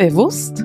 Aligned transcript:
Bewusst, 0.00 0.64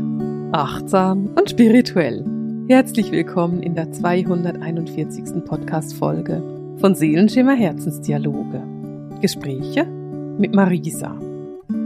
achtsam 0.53 1.27
und 1.35 1.50
spirituell. 1.50 2.24
Herzlich 2.69 3.11
willkommen 3.11 3.61
in 3.61 3.75
der 3.75 3.92
241. 3.92 5.43
Podcast-Folge 5.43 6.42
von 6.77 6.96
Seelenschimmer 6.96 7.53
Herzensdialoge. 7.53 8.63
Gespräche 9.20 9.88
mit 10.39 10.55
Marisa. 10.55 11.20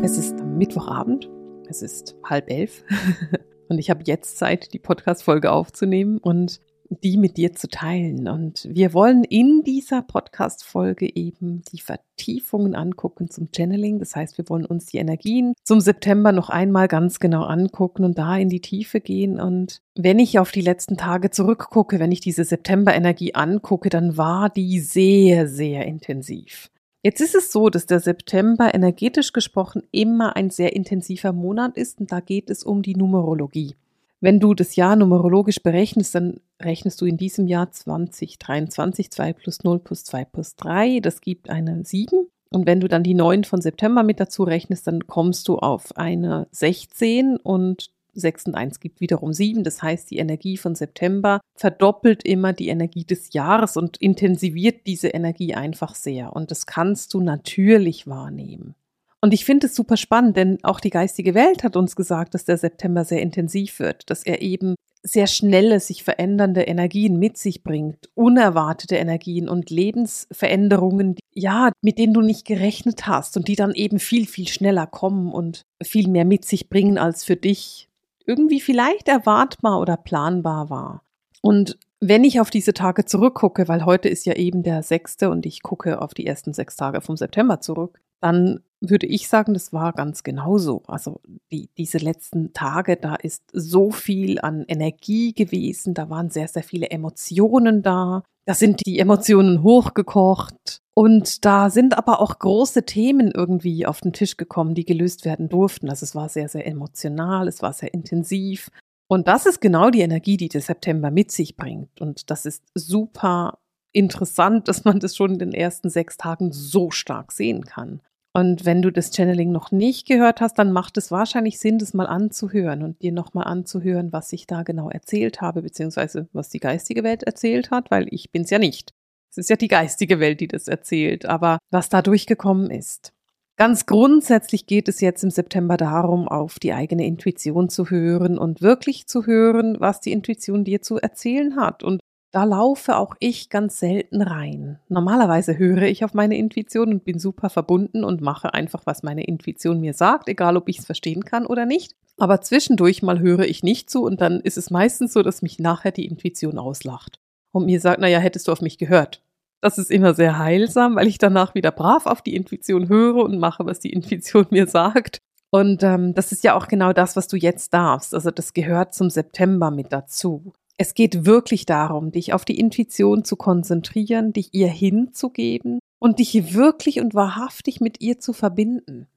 Es 0.04 0.20
ist 0.20 0.36
Mittwochabend, 0.46 1.28
es 1.68 1.82
ist 1.82 2.16
halb 2.24 2.52
elf 2.52 2.84
und 3.68 3.80
ich 3.80 3.90
habe 3.90 4.04
jetzt 4.06 4.38
Zeit, 4.38 4.72
die 4.72 4.80
Podcast-Folge 4.80 5.52
aufzunehmen 5.52 6.20
und 6.20 6.62
die 6.90 7.18
mit 7.18 7.38
dir 7.38 7.54
zu 7.54 7.70
teilen. 7.70 8.28
Und 8.28 8.68
wir 8.70 8.94
wollen 8.94 9.24
in 9.24 9.64
dieser 9.64 10.02
Podcast-Folge 10.02 11.16
eben 11.16 11.62
die 11.72 11.80
Vertiefungen 11.80 12.76
angucken 12.76 13.30
zum 13.30 13.50
Channeling. 13.56 14.00
Das 14.00 14.16
heißt, 14.16 14.38
wir 14.38 14.50
wollen 14.50 14.66
uns 14.66 14.88
die 14.88 14.98
Energien 14.98 15.54
zum 15.64 15.80
September 15.80 16.32
noch 16.32 16.50
einmal 16.50 16.88
ganz 16.88 17.20
genau 17.20 17.44
angucken 17.44 18.04
und 18.04 18.18
da 18.18 18.38
in 18.38 18.50
die 18.50 18.62
Tiefe 18.62 19.00
gehen. 19.02 19.40
Und 19.40 19.82
wenn 19.96 20.20
ich 20.20 20.40
auf 20.40 20.52
die 20.52 20.62
letzten 20.62 20.98
Tage 20.98 21.30
zurückgucke, 21.30 22.00
wenn 22.00 22.12
ich 22.12 22.22
diese 22.22 22.44
September-Energie 22.44 23.36
angucke, 23.36 23.90
dann 23.90 24.18
war 24.18 24.50
die 24.50 24.80
sehr, 24.80 25.48
sehr 25.48 25.86
intensiv. 25.86 26.70
Jetzt 27.02 27.22
ist 27.22 27.36
es 27.36 27.52
so, 27.52 27.70
dass 27.70 27.86
der 27.86 28.02
September 28.02 28.74
energetisch 28.74 29.32
gesprochen 29.32 29.84
immer 29.92 30.36
ein 30.36 30.50
sehr 30.50 30.76
intensiver 30.76 31.32
Monat 31.32 31.78
ist 31.78 32.02
und 32.02 32.12
da 32.12 32.20
geht 32.20 32.50
es 32.50 32.64
um 32.64 32.82
die 32.82 32.96
Numerologie. 32.96 33.76
Wenn 34.22 34.40
du 34.40 34.54
das 34.54 34.76
Jahr 34.76 34.96
numerologisch 34.98 35.64
berechnest, 35.64 36.14
dann 36.14 36.42
rechnest 36.62 37.00
du 37.00 37.06
in 37.06 37.18
diesem 37.18 37.48
Jahr 37.48 37.72
2023 37.72 39.12
2 39.12 39.34
plus 39.34 39.64
0 39.64 39.80
plus 39.80 40.04
2 40.04 40.26
plus 40.26 40.56
3. 40.56 41.00
Das 41.00 41.22
gibt 41.22 41.50
eine 41.50 41.86
7. 41.86 42.28
Und 42.52 42.66
wenn 42.66 42.82
du 42.82 42.88
dann 42.88 43.04
die 43.04 43.14
9 43.14 43.46
von 43.46 43.62
September 43.62 44.04
mit 44.04 44.20
dazu 44.20 44.44
rechnest, 44.44 44.88
dann 44.88 45.08
kommst 45.08 45.48
du 45.48 45.58
auf 45.58 45.96
eine 45.96 46.48
16 46.52 47.38
und 47.38 47.92
6 48.14 48.48
und 48.48 48.56
1 48.56 48.80
gibt 48.80 49.00
wiederum 49.00 49.32
7. 49.32 49.64
Das 49.64 49.82
heißt, 49.82 50.12
die 50.12 50.18
Energie 50.18 50.58
von 50.58 50.76
September 50.76 51.40
verdoppelt 51.56 52.24
immer 52.24 52.52
die 52.52 52.68
Energie 52.68 53.06
des 53.06 53.34
Jahres 53.34 53.78
und 53.78 53.98
intensiviert 53.98 54.88
diese 54.88 55.10
Energie 55.10 55.54
einfach 55.54 55.96
sehr. 55.96 56.36
Und 56.36 56.52
das 56.52 56.66
kannst 56.66 57.14
du 57.14 57.22
natürlich 57.22 58.08
wahrnehmen. 58.08 58.76
Und 59.22 59.34
ich 59.34 59.44
finde 59.44 59.68
es 59.68 59.76
super 59.76 59.98
spannend, 59.98 60.38
denn 60.38 60.60
auch 60.64 60.80
die 60.80 60.92
geistige 60.92 61.34
Welt 61.34 61.64
hat 61.64 61.76
uns 61.76 61.96
gesagt, 61.96 62.34
dass 62.34 62.46
der 62.46 62.58
September 62.58 63.04
sehr 63.04 63.22
intensiv 63.22 63.80
wird, 63.80 64.10
dass 64.10 64.24
er 64.24 64.42
eben 64.42 64.76
sehr 65.04 65.28
schnelle, 65.28 65.80
sich 65.80 66.04
verändernde 66.04 66.64
Energien 66.64 67.20
mit 67.20 67.38
sich 67.38 67.64
bringt, 67.64 68.10
unerwartete 68.16 68.96
Energien 68.96 69.48
und 69.48 69.70
Lebensveränderungen, 69.70 71.16
ja, 71.34 71.72
mit 71.82 71.98
denen 71.98 72.14
du 72.14 72.22
nicht 72.22 72.46
gerechnet 72.46 73.08
hast 73.08 73.38
und 73.38 73.48
die 73.48 73.56
dann 73.56 73.74
eben 73.74 74.00
viel, 74.00 74.26
viel 74.26 74.48
schneller 74.48 74.88
kommen 74.88 75.32
und 75.32 75.64
viel 75.82 76.10
mehr 76.10 76.26
mit 76.26 76.46
sich 76.46 76.70
bringen, 76.70 76.98
als 76.98 77.24
für 77.24 77.38
dich 77.38 77.90
irgendwie 78.26 78.60
vielleicht 78.60 79.08
erwartbar 79.08 79.80
oder 79.80 79.98
planbar 79.98 80.70
war. 80.70 81.04
Und 81.42 81.78
wenn 82.02 82.24
ich 82.24 82.40
auf 82.40 82.50
diese 82.50 82.74
Tage 82.74 83.06
zurückgucke, 83.06 83.68
weil 83.68 83.86
heute 83.86 84.10
ist 84.10 84.26
ja 84.26 84.34
eben 84.34 84.64
der 84.64 84.84
sechste 84.84 85.30
und 85.30 85.46
ich 85.46 85.64
gucke 85.64 86.02
auf 86.02 86.14
die 86.14 86.26
ersten 86.26 86.54
sechs 86.54 86.76
Tage 86.76 87.02
vom 87.02 87.18
September 87.18 87.62
zurück, 87.62 88.02
dann 88.22 88.62
würde 88.82 89.08
ich 89.08 89.28
sagen, 89.28 89.54
das 89.54 89.74
war 89.74 89.94
ganz 89.94 90.24
genauso. 90.24 90.84
Also 90.88 91.22
die, 91.52 91.70
diese 91.78 91.98
letzten 91.98 92.54
Tage, 92.54 92.96
da 92.96 93.16
ist 93.16 93.44
so 93.52 93.92
viel 93.92 94.40
an 94.40 94.64
Energie 94.68 95.34
gewesen, 95.34 95.94
da 95.94 96.10
waren 96.10 96.30
sehr, 96.30 96.48
sehr 96.48 96.64
viele 96.64 96.90
Emotionen 96.90 97.82
da. 97.82 98.24
Da 98.46 98.54
sind 98.54 98.86
die 98.86 99.00
Emotionen 99.00 99.64
hochgekocht. 99.64 100.82
Und 100.94 101.46
da 101.46 101.70
sind 101.70 101.98
aber 101.98 102.22
auch 102.22 102.40
große 102.40 102.86
Themen 102.86 103.32
irgendwie 103.32 103.86
auf 103.86 104.02
den 104.02 104.12
Tisch 104.12 104.38
gekommen, 104.38 104.76
die 104.76 104.86
gelöst 104.86 105.24
werden 105.24 105.48
durften. 105.48 105.90
Also 105.90 106.04
es 106.04 106.16
war 106.16 106.28
sehr, 106.28 106.50
sehr 106.50 106.66
emotional, 106.68 107.48
es 107.48 107.62
war 107.62 107.74
sehr 107.74 107.94
intensiv. 107.94 108.70
Und 109.08 109.28
das 109.28 109.46
ist 109.46 109.62
genau 109.62 109.90
die 109.90 110.02
Energie, 110.02 110.38
die 110.38 110.50
der 110.50 110.62
September 110.62 111.10
mit 111.10 111.32
sich 111.32 111.56
bringt. 111.56 112.02
Und 112.02 112.30
das 112.30 112.46
ist 112.46 112.64
super 112.76 113.60
interessant, 113.92 114.68
dass 114.68 114.86
man 114.86 115.00
das 115.00 115.16
schon 115.16 115.34
in 115.34 115.40
den 115.40 115.54
ersten 115.54 115.90
sechs 115.90 116.18
Tagen 116.18 116.52
so 116.52 116.92
stark 116.92 117.32
sehen 117.32 117.66
kann. 117.66 118.02
Und 118.34 118.64
wenn 118.64 118.82
du 118.82 118.92
das 118.92 119.12
Channeling 119.16 119.52
noch 119.52 119.72
nicht 119.72 120.08
gehört 120.08 120.40
hast, 120.40 120.60
dann 120.60 120.72
macht 120.72 120.98
es 120.98 121.10
wahrscheinlich 121.10 121.60
Sinn, 121.60 121.80
das 121.80 121.96
mal 121.96 122.06
anzuhören 122.06 122.84
und 122.84 123.02
dir 123.02 123.12
nochmal 123.12 123.46
anzuhören, 123.46 124.14
was 124.14 124.32
ich 124.34 124.46
da 124.46 124.62
genau 124.64 124.90
erzählt 124.90 125.42
habe, 125.42 125.64
beziehungsweise 125.64 126.30
was 126.32 126.50
die 126.50 126.60
geistige 126.60 127.04
Welt 127.04 127.24
erzählt 127.24 127.72
hat, 127.72 127.90
weil 127.90 128.08
ich 128.12 128.32
bin's 128.32 128.52
ja 128.52 128.60
nicht. 128.60 128.94
Es 129.32 129.38
ist 129.38 129.50
ja 129.50 129.56
die 129.56 129.68
geistige 129.68 130.20
Welt, 130.20 130.42
die 130.42 130.48
das 130.48 130.68
erzählt, 130.68 131.26
aber 131.26 131.58
was 131.72 131.90
da 131.90 132.02
durchgekommen 132.02 132.70
ist. 132.70 133.14
Ganz 133.58 133.86
grundsätzlich 133.86 134.68
geht 134.68 134.88
es 134.88 135.02
jetzt 135.02 135.24
im 135.24 135.32
September 135.32 135.76
darum, 135.76 136.28
auf 136.30 136.60
die 136.60 136.72
eigene 136.72 137.06
Intuition 137.06 137.68
zu 137.68 137.90
hören 137.90 138.38
und 138.38 138.62
wirklich 138.62 139.06
zu 139.08 139.26
hören, 139.26 139.76
was 139.80 140.00
die 140.00 140.14
Intuition 140.14 140.64
dir 140.64 140.82
zu 140.82 140.98
erzählen 140.98 141.58
hat 141.58 141.84
und 141.84 142.00
da 142.32 142.44
laufe 142.44 142.98
auch 142.98 143.16
ich 143.20 143.50
ganz 143.50 143.80
selten 143.80 144.22
rein. 144.22 144.80
Normalerweise 144.88 145.58
höre 145.58 145.84
ich 145.84 146.04
auf 146.06 146.14
meine 146.14 146.38
Intuition 146.38 146.94
und 146.94 147.04
bin 147.04 147.20
super 147.20 147.50
verbunden 147.50 148.04
und 148.04 148.22
mache 148.22 148.54
einfach, 148.54 148.86
was 148.86 149.04
meine 149.04 149.24
Intuition 149.24 149.82
mir 149.82 149.94
sagt, 149.94 150.30
egal 150.30 150.56
ob 150.58 150.70
ich 150.70 150.80
es 150.80 150.86
verstehen 150.86 151.26
kann 151.26 151.46
oder 151.46 151.66
nicht. 151.66 151.96
Aber 152.18 152.42
zwischendurch 152.42 153.02
mal 153.02 153.20
höre 153.20 153.46
ich 153.46 153.64
nicht 153.64 153.90
zu 153.90 154.04
und 154.04 154.22
dann 154.22 154.42
ist 154.42 154.58
es 154.58 154.70
meistens 154.70 155.14
so, 155.14 155.24
dass 155.24 155.42
mich 155.42 155.58
nachher 155.58 155.92
die 155.92 156.06
Intuition 156.06 156.60
auslacht 156.60 157.20
und 157.52 157.66
mir 157.66 157.80
sagt, 157.80 158.00
naja, 158.00 158.20
hättest 158.20 158.48
du 158.48 158.52
auf 158.52 158.62
mich 158.62 158.78
gehört. 158.78 159.24
Das 159.62 159.78
ist 159.78 159.92
immer 159.92 160.14
sehr 160.14 160.38
heilsam, 160.38 160.96
weil 160.96 161.08
ich 161.08 161.18
danach 161.18 161.56
wieder 161.56 161.72
brav 161.72 162.06
auf 162.06 162.22
die 162.22 162.36
Intuition 162.36 162.90
höre 162.90 163.24
und 163.24 163.40
mache, 163.40 163.66
was 163.66 163.80
die 163.80 163.92
Intuition 163.94 164.46
mir 164.52 164.68
sagt. 164.68 165.20
Und 165.52 165.82
ähm, 165.82 166.14
das 166.14 166.32
ist 166.32 166.44
ja 166.44 166.54
auch 166.54 166.68
genau 166.68 166.94
das, 166.94 167.16
was 167.16 167.28
du 167.28 167.36
jetzt 167.36 167.74
darfst. 167.74 168.14
Also 168.14 168.30
das 168.30 168.54
gehört 168.54 168.94
zum 168.94 169.10
September 169.10 169.72
mit 169.72 169.92
dazu. 169.92 170.54
Es 170.82 170.94
geht 170.94 171.26
wirklich 171.26 171.66
darum, 171.66 172.14
dich 172.14 172.32
auf 172.32 172.46
die 172.46 172.58
Intuition 172.58 173.26
zu 173.26 173.36
konzentrieren, 173.36 174.32
dich 174.32 174.54
ihr 174.54 174.70
hinzugeben 174.70 175.80
und 176.00 176.20
dich 176.20 176.54
wirklich 176.54 177.02
und 177.02 177.14
wahrhaftig 177.14 177.82
mit 177.82 178.00
ihr 178.00 178.20
zu 178.20 178.32
verbinden. 178.32 179.08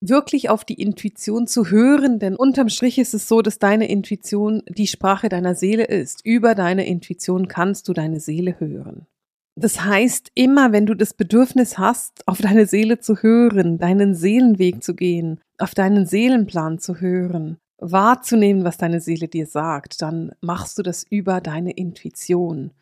Wirklich 0.00 0.50
auf 0.50 0.64
die 0.64 0.82
Intuition 0.82 1.46
zu 1.46 1.70
hören, 1.70 2.18
denn 2.18 2.34
unterm 2.34 2.68
Strich 2.68 2.98
ist 2.98 3.14
es 3.14 3.28
so, 3.28 3.40
dass 3.40 3.60
deine 3.60 3.88
Intuition 3.88 4.64
die 4.68 4.88
Sprache 4.88 5.28
deiner 5.28 5.54
Seele 5.54 5.84
ist. 5.84 6.26
Über 6.26 6.56
deine 6.56 6.84
Intuition 6.88 7.46
kannst 7.46 7.86
du 7.86 7.92
deine 7.92 8.18
Seele 8.18 8.58
hören. 8.58 9.06
Das 9.54 9.84
heißt, 9.84 10.32
immer 10.34 10.72
wenn 10.72 10.86
du 10.86 10.94
das 10.94 11.14
Bedürfnis 11.14 11.78
hast, 11.78 12.26
auf 12.26 12.40
deine 12.40 12.66
Seele 12.66 12.98
zu 12.98 13.22
hören, 13.22 13.78
deinen 13.78 14.16
Seelenweg 14.16 14.82
zu 14.82 14.96
gehen, 14.96 15.40
auf 15.58 15.72
deinen 15.72 16.04
Seelenplan 16.04 16.80
zu 16.80 17.00
hören, 17.00 17.58
wahrzunehmen, 17.78 18.64
was 18.64 18.78
deine 18.78 19.00
Seele 19.00 19.28
dir 19.28 19.46
sagt, 19.46 20.02
dann 20.02 20.32
machst 20.40 20.78
du 20.78 20.82
das 20.82 21.04
über 21.08 21.40
deine 21.40 21.72
Intuition. 21.72 22.72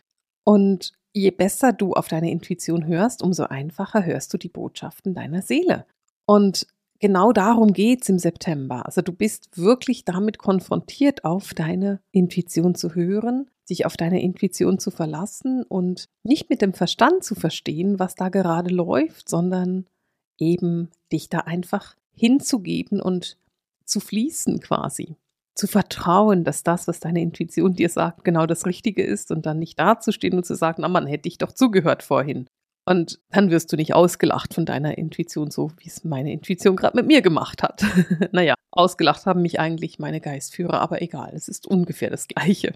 Und 0.44 0.93
je 1.12 1.31
besser 1.31 1.72
du 1.72 1.93
auf 1.93 2.09
deine 2.09 2.31
Intuition 2.31 2.87
hörst, 2.87 3.22
umso 3.22 3.44
einfacher 3.44 4.04
hörst 4.04 4.33
du 4.33 4.38
die 4.38 4.49
Botschaften 4.49 5.15
deiner 5.15 5.43
Seele. 5.43 5.87
Und 6.27 6.66
genau 7.00 7.33
darum 7.33 7.72
geht's 7.72 8.09
im 8.09 8.19
September. 8.19 8.87
Also 8.87 9.03
du 9.03 9.12
bist 9.12 9.56
wirklich 9.56 10.04
damit 10.04 10.38
konfrontiert, 10.38 11.25
auf 11.25 11.54
deine 11.54 12.00
Intuition 12.12 12.75
zu 12.75 12.94
hören, 12.94 13.50
dich 13.69 13.87
auf 13.87 13.97
deine 13.97 14.22
Intuition 14.22 14.78
zu 14.78 14.91
verlassen 14.91 15.65
und 15.65 16.09
nicht 16.22 16.50
mit 16.50 16.62
dem 16.62 16.75
Verstand 16.75 17.25
zu 17.25 17.34
verstehen, 17.34 17.99
was 17.99 18.15
da 18.15 18.28
gerade 18.28 18.72
läuft, 18.72 19.28
sondern 19.28 19.87
eben 20.38 20.91
dich 21.12 21.28
da 21.28 21.41
einfach 21.41 21.97
hinzugeben 22.12 23.00
und 23.00 23.37
zu 23.84 24.00
fließen 24.00 24.61
quasi. 24.61 25.17
Zu 25.55 25.67
vertrauen, 25.67 26.43
dass 26.43 26.65
das, 26.65 26.89
was 26.89 27.00
deine 27.00 27.21
Intuition 27.21 27.75
dir 27.75 27.89
sagt, 27.89 28.25
genau 28.25 28.47
das 28.47 28.67
Richtige 28.67 29.05
ist 29.05 29.31
und 29.31 29.47
dann 29.47 29.59
nicht 29.59 29.78
dazustehen 29.78 30.34
und 30.34 30.45
zu 30.45 30.56
sagen, 30.56 30.83
na 30.83 30.89
man 30.89 31.06
hätte 31.06 31.28
ich 31.28 31.39
doch 31.39 31.53
zugehört 31.53 32.03
vorhin. 32.03 32.47
Und 32.87 33.21
dann 33.31 33.50
wirst 33.50 33.72
du 33.72 33.77
nicht 33.77 33.95
ausgelacht 33.95 34.53
von 34.53 34.67
deiner 34.67 34.99
Intuition, 34.99 35.50
so 35.50 35.71
wie 35.78 35.89
es 35.89 36.05
meine 36.05 36.33
Intuition 36.33 36.77
gerade 36.77 36.97
mit 36.97 37.07
mir 37.07 37.22
gemacht 37.22 37.63
hat. 37.63 37.84
naja, 38.33 38.54
ausgelacht 38.72 39.27
haben 39.27 39.42
mich 39.42 39.59
eigentlich 39.59 39.98
meine 39.98 40.21
Geistführer, 40.21 40.81
aber 40.81 41.01
egal, 41.01 41.33
es 41.34 41.48
ist 41.48 41.66
ungefähr 41.66 42.10
das 42.10 42.28
Gleiche. 42.28 42.75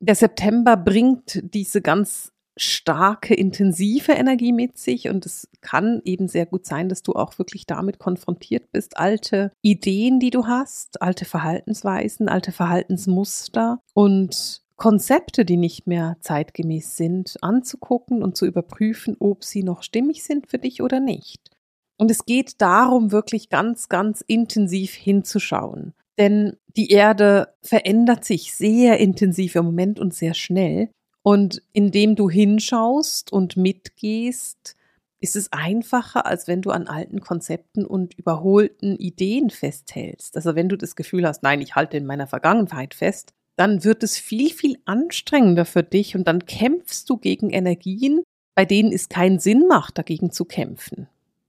Der 0.00 0.14
September 0.14 0.76
bringt 0.76 1.40
diese 1.54 1.82
ganz 1.82 2.32
starke, 2.58 3.34
intensive 3.34 4.12
Energie 4.12 4.52
mit 4.52 4.78
sich 4.78 5.08
und 5.08 5.24
es 5.26 5.48
kann 5.60 6.02
eben 6.04 6.28
sehr 6.28 6.46
gut 6.46 6.66
sein, 6.66 6.88
dass 6.88 7.02
du 7.02 7.12
auch 7.12 7.38
wirklich 7.38 7.66
damit 7.66 7.98
konfrontiert 7.98 8.70
bist, 8.72 8.98
alte 8.98 9.52
Ideen, 9.62 10.20
die 10.20 10.30
du 10.30 10.46
hast, 10.46 11.00
alte 11.00 11.24
Verhaltensweisen, 11.24 12.28
alte 12.28 12.52
Verhaltensmuster 12.52 13.80
und 13.94 14.62
Konzepte, 14.76 15.44
die 15.44 15.56
nicht 15.56 15.86
mehr 15.86 16.16
zeitgemäß 16.20 16.96
sind, 16.96 17.36
anzugucken 17.42 18.22
und 18.22 18.36
zu 18.36 18.46
überprüfen, 18.46 19.16
ob 19.18 19.44
sie 19.44 19.64
noch 19.64 19.82
stimmig 19.82 20.22
sind 20.22 20.46
für 20.46 20.58
dich 20.58 20.82
oder 20.82 21.00
nicht. 21.00 21.50
Und 21.98 22.12
es 22.12 22.24
geht 22.24 22.60
darum, 22.60 23.10
wirklich 23.10 23.48
ganz, 23.48 23.88
ganz 23.88 24.22
intensiv 24.26 24.94
hinzuschauen. 24.94 25.94
Denn 26.16 26.56
die 26.76 26.90
Erde 26.90 27.54
verändert 27.62 28.24
sich 28.24 28.54
sehr 28.54 28.98
intensiv 28.98 29.56
im 29.56 29.64
Moment 29.64 29.98
und 29.98 30.14
sehr 30.14 30.34
schnell. 30.34 30.90
Und 31.28 31.60
indem 31.74 32.16
du 32.16 32.30
hinschaust 32.30 33.34
und 33.34 33.58
mitgehst, 33.58 34.76
ist 35.20 35.36
es 35.36 35.52
einfacher, 35.52 36.24
als 36.24 36.48
wenn 36.48 36.62
du 36.62 36.70
an 36.70 36.86
alten 36.86 37.20
Konzepten 37.20 37.84
und 37.84 38.14
überholten 38.14 38.96
Ideen 38.96 39.50
festhältst. 39.50 40.36
Also 40.36 40.54
wenn 40.54 40.70
du 40.70 40.78
das 40.78 40.96
Gefühl 40.96 41.26
hast, 41.26 41.42
nein, 41.42 41.60
ich 41.60 41.74
halte 41.74 41.98
in 41.98 42.06
meiner 42.06 42.26
Vergangenheit 42.26 42.94
fest, 42.94 43.34
dann 43.56 43.84
wird 43.84 44.02
es 44.04 44.16
viel, 44.16 44.48
viel 44.48 44.78
anstrengender 44.86 45.66
für 45.66 45.82
dich 45.82 46.16
und 46.16 46.26
dann 46.26 46.46
kämpfst 46.46 47.10
du 47.10 47.18
gegen 47.18 47.50
Energien, 47.50 48.22
bei 48.54 48.64
denen 48.64 48.90
es 48.90 49.10
keinen 49.10 49.38
Sinn 49.38 49.66
macht, 49.68 49.98
dagegen 49.98 50.32
zu 50.32 50.46
kämpfen. 50.46 51.08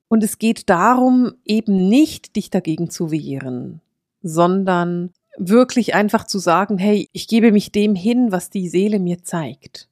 Und 0.09 0.25
es 0.25 0.39
geht 0.39 0.69
darum, 0.69 1.35
eben 1.45 1.87
nicht 1.87 2.35
dich 2.35 2.49
dagegen 2.49 2.89
zu 2.89 3.11
wehren, 3.11 3.79
sondern 4.23 5.13
wirklich 5.39 5.95
einfach 5.95 6.27
zu 6.27 6.37
sagen, 6.37 6.77
hey, 6.77 7.09
ich 7.13 7.27
gebe 7.27 7.51
mich 7.51 7.71
dem 7.71 7.95
hin, 7.95 8.31
was 8.31 8.49
die 8.49 8.67
Seele 8.67 8.99
mir 8.99 9.23
zeigt. 9.23 9.87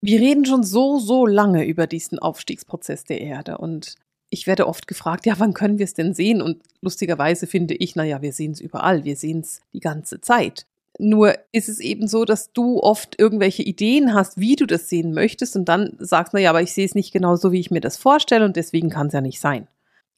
Wir 0.00 0.20
reden 0.20 0.44
schon 0.44 0.62
so, 0.62 0.98
so 0.98 1.26
lange 1.26 1.66
über 1.66 1.86
diesen 1.86 2.18
Aufstiegsprozess 2.18 3.04
der 3.04 3.20
Erde 3.20 3.58
und 3.58 3.96
ich 4.30 4.46
werde 4.46 4.66
oft 4.66 4.86
gefragt, 4.86 5.26
ja, 5.26 5.34
wann 5.38 5.54
können 5.54 5.78
wir 5.78 5.84
es 5.84 5.94
denn 5.94 6.14
sehen? 6.14 6.42
Und 6.42 6.62
lustigerweise 6.80 7.46
finde 7.46 7.74
ich, 7.74 7.96
naja, 7.96 8.20
wir 8.20 8.32
sehen 8.32 8.52
es 8.52 8.60
überall, 8.60 9.04
wir 9.04 9.16
sehen 9.16 9.40
es 9.40 9.60
die 9.72 9.80
ganze 9.80 10.20
Zeit. 10.20 10.66
Nur 10.98 11.34
ist 11.52 11.68
es 11.68 11.80
eben 11.80 12.08
so, 12.08 12.24
dass 12.24 12.52
du 12.52 12.80
oft 12.80 13.18
irgendwelche 13.18 13.62
Ideen 13.62 14.14
hast, 14.14 14.38
wie 14.38 14.56
du 14.56 14.66
das 14.66 14.88
sehen 14.88 15.14
möchtest 15.14 15.56
und 15.56 15.66
dann 15.66 15.96
sagst, 15.98 16.34
na 16.34 16.40
ja, 16.40 16.50
aber 16.50 16.62
ich 16.62 16.72
sehe 16.72 16.84
es 16.84 16.94
nicht 16.94 17.12
genau 17.12 17.36
so, 17.36 17.52
wie 17.52 17.60
ich 17.60 17.70
mir 17.70 17.80
das 17.80 17.96
vorstelle 17.96 18.44
und 18.44 18.56
deswegen 18.56 18.90
kann 18.90 19.06
es 19.06 19.12
ja 19.12 19.20
nicht 19.20 19.40
sein. 19.40 19.68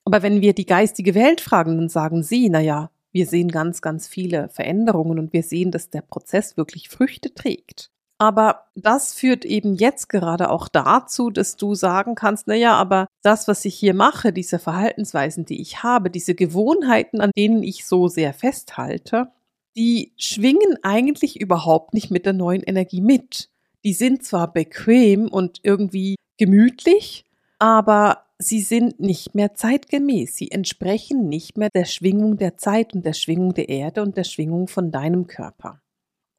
Aber 0.04 0.22
wenn 0.22 0.40
wir 0.40 0.54
die 0.54 0.66
geistige 0.66 1.14
Welt 1.14 1.40
fragen, 1.40 1.76
dann 1.76 1.88
sagen 1.88 2.22
sie, 2.22 2.48
na 2.48 2.60
ja, 2.60 2.90
wir 3.12 3.26
sehen 3.26 3.48
ganz, 3.48 3.82
ganz 3.82 4.08
viele 4.08 4.48
Veränderungen 4.48 5.18
und 5.18 5.32
wir 5.32 5.42
sehen, 5.42 5.70
dass 5.70 5.90
der 5.90 6.02
Prozess 6.02 6.56
wirklich 6.56 6.88
Früchte 6.88 7.34
trägt. 7.34 7.90
Aber 8.18 8.66
das 8.74 9.14
führt 9.14 9.46
eben 9.46 9.74
jetzt 9.74 10.10
gerade 10.10 10.50
auch 10.50 10.68
dazu, 10.68 11.30
dass 11.30 11.56
du 11.56 11.74
sagen 11.74 12.14
kannst, 12.14 12.46
na 12.46 12.54
ja, 12.54 12.74
aber 12.74 13.06
das, 13.22 13.48
was 13.48 13.64
ich 13.64 13.74
hier 13.74 13.94
mache, 13.94 14.30
diese 14.34 14.58
Verhaltensweisen, 14.58 15.46
die 15.46 15.62
ich 15.62 15.82
habe, 15.82 16.10
diese 16.10 16.34
Gewohnheiten, 16.34 17.22
an 17.22 17.30
denen 17.34 17.62
ich 17.62 17.86
so 17.86 18.08
sehr 18.08 18.34
festhalte, 18.34 19.28
die 19.74 20.12
schwingen 20.18 20.76
eigentlich 20.82 21.40
überhaupt 21.40 21.94
nicht 21.94 22.10
mit 22.10 22.26
der 22.26 22.34
neuen 22.34 22.62
Energie 22.62 23.00
mit. 23.00 23.48
Die 23.84 23.94
sind 23.94 24.22
zwar 24.22 24.52
bequem 24.52 25.28
und 25.28 25.60
irgendwie 25.62 26.16
gemütlich, 26.36 27.24
aber 27.58 28.26
sie 28.40 28.60
sind 28.60 28.98
nicht 28.98 29.34
mehr 29.34 29.54
zeitgemäß. 29.54 30.34
Sie 30.34 30.50
entsprechen 30.50 31.28
nicht 31.28 31.56
mehr 31.56 31.68
der 31.72 31.84
Schwingung 31.84 32.36
der 32.36 32.56
Zeit 32.56 32.94
und 32.94 33.04
der 33.04 33.12
Schwingung 33.12 33.54
der 33.54 33.68
Erde 33.68 34.02
und 34.02 34.16
der 34.16 34.24
Schwingung 34.24 34.66
von 34.66 34.90
deinem 34.90 35.26
Körper. 35.26 35.80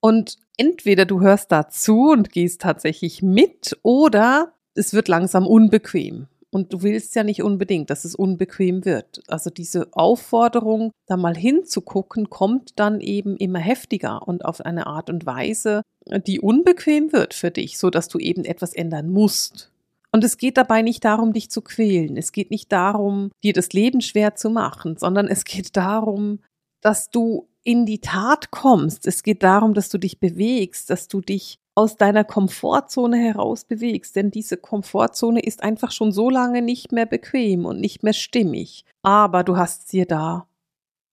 Und 0.02 0.38
entweder 0.58 1.06
du 1.06 1.22
hörst 1.22 1.52
dazu 1.52 2.10
und 2.10 2.32
gehst 2.32 2.62
tatsächlich 2.62 3.22
mit 3.22 3.78
oder 3.84 4.54
es 4.74 4.94
wird 4.94 5.08
langsam 5.08 5.48
unbequem. 5.48 6.28
Und 6.54 6.74
du 6.74 6.82
willst 6.82 7.16
ja 7.16 7.24
nicht 7.24 7.44
unbedingt, 7.44 7.90
dass 7.90 8.04
es 8.04 8.14
unbequem 8.14 8.84
wird. 8.84 9.22
Also 9.28 9.50
diese 9.50 9.88
Aufforderung, 9.94 10.92
da 11.08 11.16
mal 11.16 11.36
hinzugucken, 11.36 12.30
kommt 12.30 12.78
dann 12.78 13.00
eben 13.00 13.38
immer 13.38 13.60
heftiger 13.60 14.28
und 14.28 14.44
auf 14.44 14.60
eine 14.60 14.88
Art 14.88 15.10
und 15.10 15.26
Weise, 15.26 15.82
die 16.28 16.42
unbequem 16.42 17.14
wird 17.14 17.34
für 17.34 17.52
dich, 17.52 17.78
so 17.78 17.90
dass 17.90 18.10
du 18.10 18.20
eben 18.20 18.44
etwas 18.44 18.74
ändern 18.74 19.10
musst. 19.10 19.71
Und 20.14 20.24
es 20.24 20.38
geht 20.38 20.58
dabei 20.58 20.82
nicht 20.82 21.06
darum, 21.06 21.34
dich 21.34 21.50
zu 21.50 21.62
quälen. 21.62 22.18
Es 22.18 22.32
geht 22.32 22.52
nicht 22.52 22.72
darum, 22.72 23.32
dir 23.44 23.54
das 23.54 23.72
Leben 23.72 24.02
schwer 24.02 24.36
zu 24.36 24.50
machen, 24.50 24.98
sondern 24.98 25.28
es 25.28 25.46
geht 25.46 25.78
darum, 25.78 26.40
dass 26.82 27.10
du 27.10 27.48
in 27.64 27.86
die 27.86 28.02
Tat 28.02 28.52
kommst. 28.52 29.08
Es 29.08 29.24
geht 29.24 29.44
darum, 29.44 29.74
dass 29.74 29.90
du 29.90 29.98
dich 29.98 30.20
bewegst, 30.20 30.90
dass 30.90 31.08
du 31.08 31.22
dich 31.22 31.60
aus 31.76 31.96
deiner 31.96 32.26
Komfortzone 32.26 33.18
heraus 33.18 33.64
bewegst, 33.64 34.16
denn 34.18 34.30
diese 34.30 34.58
Komfortzone 34.58 35.40
ist 35.40 35.64
einfach 35.64 35.92
schon 35.92 36.12
so 36.12 36.30
lange 36.30 36.62
nicht 36.62 36.92
mehr 36.92 37.06
bequem 37.06 37.66
und 37.66 37.80
nicht 37.80 38.04
mehr 38.04 38.14
stimmig. 38.14 38.84
Aber 39.04 39.44
du 39.44 39.56
hast 39.56 39.88
sie 39.88 40.06
da 40.06 40.48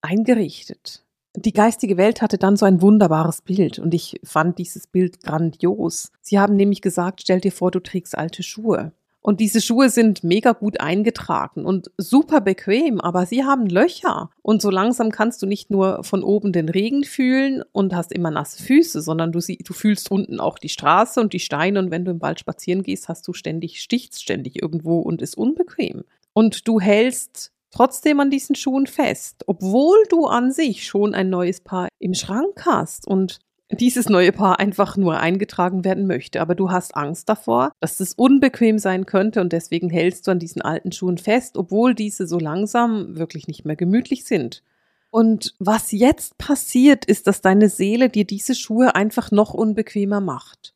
eingerichtet. 0.03 1.05
Die 1.45 1.53
geistige 1.53 1.97
Welt 1.97 2.21
hatte 2.21 2.37
dann 2.37 2.57
so 2.57 2.67
ein 2.67 2.83
wunderbares 2.83 3.43
Bild 3.43 3.79
und 3.79 3.95
ich 3.95 4.21
fand 4.25 4.59
dieses 4.59 4.89
Bild 4.89 5.23
grandios. 5.23 6.11
Sie 6.21 6.39
haben 6.39 6.57
nämlich 6.57 6.83
gesagt, 6.83 7.21
stell 7.23 7.41
dir 7.41 7.53
vor, 7.53 7.71
du 7.71 7.81
trägst 7.81 8.19
alte 8.19 8.43
Schuhe. 8.43 8.93
Und 9.21 9.41
diese 9.41 9.61
Schuhe 9.61 9.91
sind 9.91 10.25
mega 10.25 10.53
gut 10.53 10.81
eingetragen 10.81 11.65
und 11.65 11.91
super 11.97 12.41
bequem, 12.41 13.01
aber 13.01 13.27
sie 13.27 13.45
haben 13.45 13.67
Löcher. 13.67 14.31
Und 14.43 14.63
so 14.63 14.71
langsam 14.71 15.11
kannst 15.11 15.43
du 15.43 15.47
nicht 15.47 15.71
nur 15.71 16.03
von 16.03 16.23
oben 16.23 16.53
den 16.53 16.69
Regen 16.69 17.05
fühlen 17.05 17.63
und 17.73 17.95
hast 17.95 18.13
immer 18.13 18.31
nasse 18.31 18.63
Füße, 18.63 19.01
sondern 19.01 19.31
du, 19.31 19.41
sie, 19.41 19.59
du 19.59 19.75
fühlst 19.75 20.11
unten 20.11 20.41
auch 20.41 20.59
die 20.59 20.69
Straße 20.69 21.21
und 21.21 21.33
die 21.33 21.41
Steine. 21.41 21.79
Und 21.79 21.91
wenn 21.91 22.05
du 22.05 22.13
im 22.13 22.23
Wald 22.23 22.41
spazieren 22.41 22.83
gehst, 22.83 23.09
hast 23.09 23.29
du 23.29 23.33
ständig, 23.33 23.81
stichst 23.83 24.23
ständig 24.23 24.63
irgendwo 24.63 25.01
und 25.01 25.21
ist 25.21 25.37
unbequem. 25.37 26.05
Und 26.33 26.67
du 26.67 26.81
hältst 26.81 27.53
trotzdem 27.71 28.21
an 28.21 28.31
diesen 28.31 28.55
Schuhen 28.55 28.87
fest, 28.87 29.45
obwohl 29.47 29.99
du 30.09 30.27
an 30.27 30.53
sich 30.53 30.87
schon 30.87 31.15
ein 31.15 31.31
neues 31.31 31.61
Paar 31.61 31.89
im 31.99 32.15
Schrank 32.15 32.65
hast 32.65 33.07
und 33.07 33.39
dieses 33.71 34.09
neue 34.09 34.33
Paar 34.33 34.59
einfach 34.59 34.97
nur 34.97 35.21
eingetragen 35.21 35.85
werden 35.85 36.07
möchte. 36.07 36.41
Aber 36.41 36.55
du 36.55 36.71
hast 36.71 36.97
Angst 36.97 37.29
davor, 37.29 37.73
dass 37.81 38.01
es 38.01 38.15
unbequem 38.15 38.79
sein 38.79 39.05
könnte 39.05 39.41
und 39.41 39.53
deswegen 39.53 39.91
hältst 39.91 40.27
du 40.27 40.31
an 40.31 40.39
diesen 40.39 40.63
alten 40.63 40.93
Schuhen 40.93 41.19
fest, 41.19 41.57
obwohl 41.59 41.95
diese 41.95 42.27
so 42.27 42.39
langsam 42.39 43.17
wirklich 43.17 43.47
nicht 43.47 43.65
mehr 43.65 43.77
gemütlich 43.77 44.25
sind. 44.25 44.63
Und 45.11 45.55
was 45.59 45.93
jetzt 45.93 46.39
passiert, 46.39 47.05
ist, 47.05 47.27
dass 47.27 47.41
deine 47.41 47.69
Seele 47.69 48.09
dir 48.09 48.25
diese 48.25 48.55
Schuhe 48.55 48.95
einfach 48.95 49.31
noch 49.31 49.55
unbequemer 49.55 50.21
macht. 50.21 50.75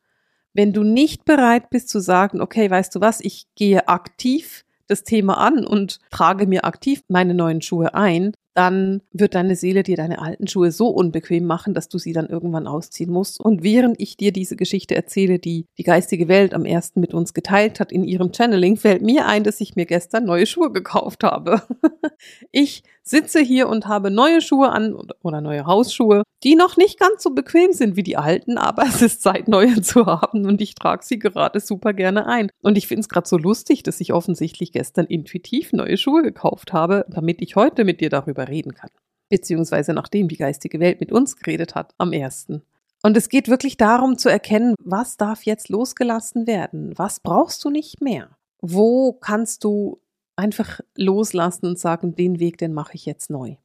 Wenn 0.55 0.73
du 0.73 0.83
nicht 0.83 1.25
bereit 1.25 1.71
bist 1.71 1.89
zu 1.89 2.01
sagen, 2.01 2.41
okay, 2.41 2.71
weißt 2.71 2.95
du 2.95 3.01
was, 3.01 3.21
ich 3.21 3.47
gehe 3.55 3.89
aktiv 3.89 4.65
das 4.93 5.03
Thema 5.05 5.39
an 5.39 5.67
und 5.67 5.99
trage 6.11 6.47
mir 6.47 6.65
aktiv 6.65 7.03
meine 7.09 7.35
neuen 7.35 7.63
Schuhe 7.63 7.95
ein, 7.95 8.33
dann 8.55 9.03
wird 9.13 9.35
deine 9.35 9.57
Seele 9.57 9.83
dir 9.83 9.97
deine 9.97 10.21
alten 10.21 10.47
Schuhe 10.47 10.71
so 10.73 10.89
unbequem 10.89 11.45
machen, 11.45 11.75
dass 11.75 11.89
du 11.89 11.99
sie 11.99 12.13
dann 12.13 12.29
irgendwann 12.29 12.67
ausziehen 12.67 13.11
musst. 13.11 13.41
Und 13.41 13.63
während 13.63 14.01
ich 14.01 14.17
dir 14.17 14.33
diese 14.33 14.57
Geschichte 14.57 14.95
erzähle, 14.95 15.39
die 15.39 15.67
die 15.79 15.83
geistige 15.83 16.29
Welt 16.29 16.55
am 16.55 16.65
ersten 16.65 17.01
mit 17.01 17.15
uns 17.15 17.35
geteilt 17.35 17.81
hat 17.81 17.93
in 17.93 18.05
ihrem 18.05 18.33
Channeling, 18.33 18.77
fällt 18.77 19.03
mir 19.03 19.27
ein, 19.27 19.45
dass 19.45 19.61
ich 19.61 19.77
mir 19.77 19.87
gestern 19.87 20.25
neue 20.25 20.47
Schuhe 20.47 20.71
gekauft 20.73 21.25
habe. 21.25 21.63
ich 22.51 22.83
sitze 23.03 23.41
hier 23.41 23.69
und 23.69 23.87
habe 23.87 24.11
neue 24.11 24.41
Schuhe 24.41 24.71
an 24.71 24.95
oder 25.23 25.41
neue 25.41 25.67
Hausschuhe, 25.67 26.23
die 26.45 26.55
noch 26.55 26.77
nicht 26.77 26.99
ganz 26.99 27.23
so 27.23 27.31
bequem 27.31 27.73
sind 27.73 27.97
wie 27.97 28.03
die 28.03 28.17
alten, 28.17 28.59
aber 28.59 28.85
es 28.85 29.03
ist 29.03 29.23
Zeit, 29.23 29.49
neue 29.49 29.81
zu 29.83 30.07
haben 30.07 30.47
und 30.47 30.61
ich 30.61 30.75
trage 30.75 31.05
sie 31.05 31.19
gerade 31.19 31.61
super 31.61 31.93
gerne 31.93 32.27
ein. 32.27 32.51
Und 32.63 32.79
ich 32.79 32.87
finde 32.87 33.01
es 33.01 33.09
gerade 33.09 33.29
so 33.29 33.37
lustig, 33.37 33.83
dass 33.83 34.01
ich 34.01 34.13
offensichtlich 34.13 34.73
gestern 34.73 35.07
intuitiv 35.07 35.73
neue 35.73 35.97
Schuhe 35.97 36.23
gekauft 36.23 36.73
habe, 36.73 37.05
damit 37.09 37.43
ich 37.43 37.57
heute 37.57 37.85
mit 37.85 38.01
dir 38.01 38.11
darüber 38.11 38.42
reden 38.49 38.75
kann. 38.75 38.91
Beziehungsweise 39.29 39.93
nachdem 39.95 40.29
die 40.29 40.37
geistige 40.37 40.81
Welt 40.81 41.01
mit 41.01 41.13
uns 41.13 41.37
geredet 41.37 41.75
hat 41.75 41.95
am 41.99 42.13
ersten. 42.13 42.63
Und 43.03 43.17
es 43.17 43.29
geht 43.29 43.49
wirklich 43.49 43.77
darum 43.77 44.19
zu 44.19 44.29
erkennen, 44.29 44.75
was 44.79 45.17
darf 45.17 45.43
jetzt 45.45 45.69
losgelassen 45.69 46.47
werden? 46.47 46.97
Was 46.97 47.21
brauchst 47.21 47.65
du 47.65 47.71
nicht 47.71 48.01
mehr? 48.01 48.31
Wo 48.61 49.13
kannst 49.13 49.65
du 49.65 50.03
einfach 50.37 50.81
loslassen 50.97 51.67
und 51.67 51.79
sagen, 51.79 52.15
den 52.15 52.41
Weg, 52.41 52.59
den 52.59 52.73
mache 52.73 52.95
ich 52.95 53.07
jetzt 53.07 53.31
neu. 53.31 53.57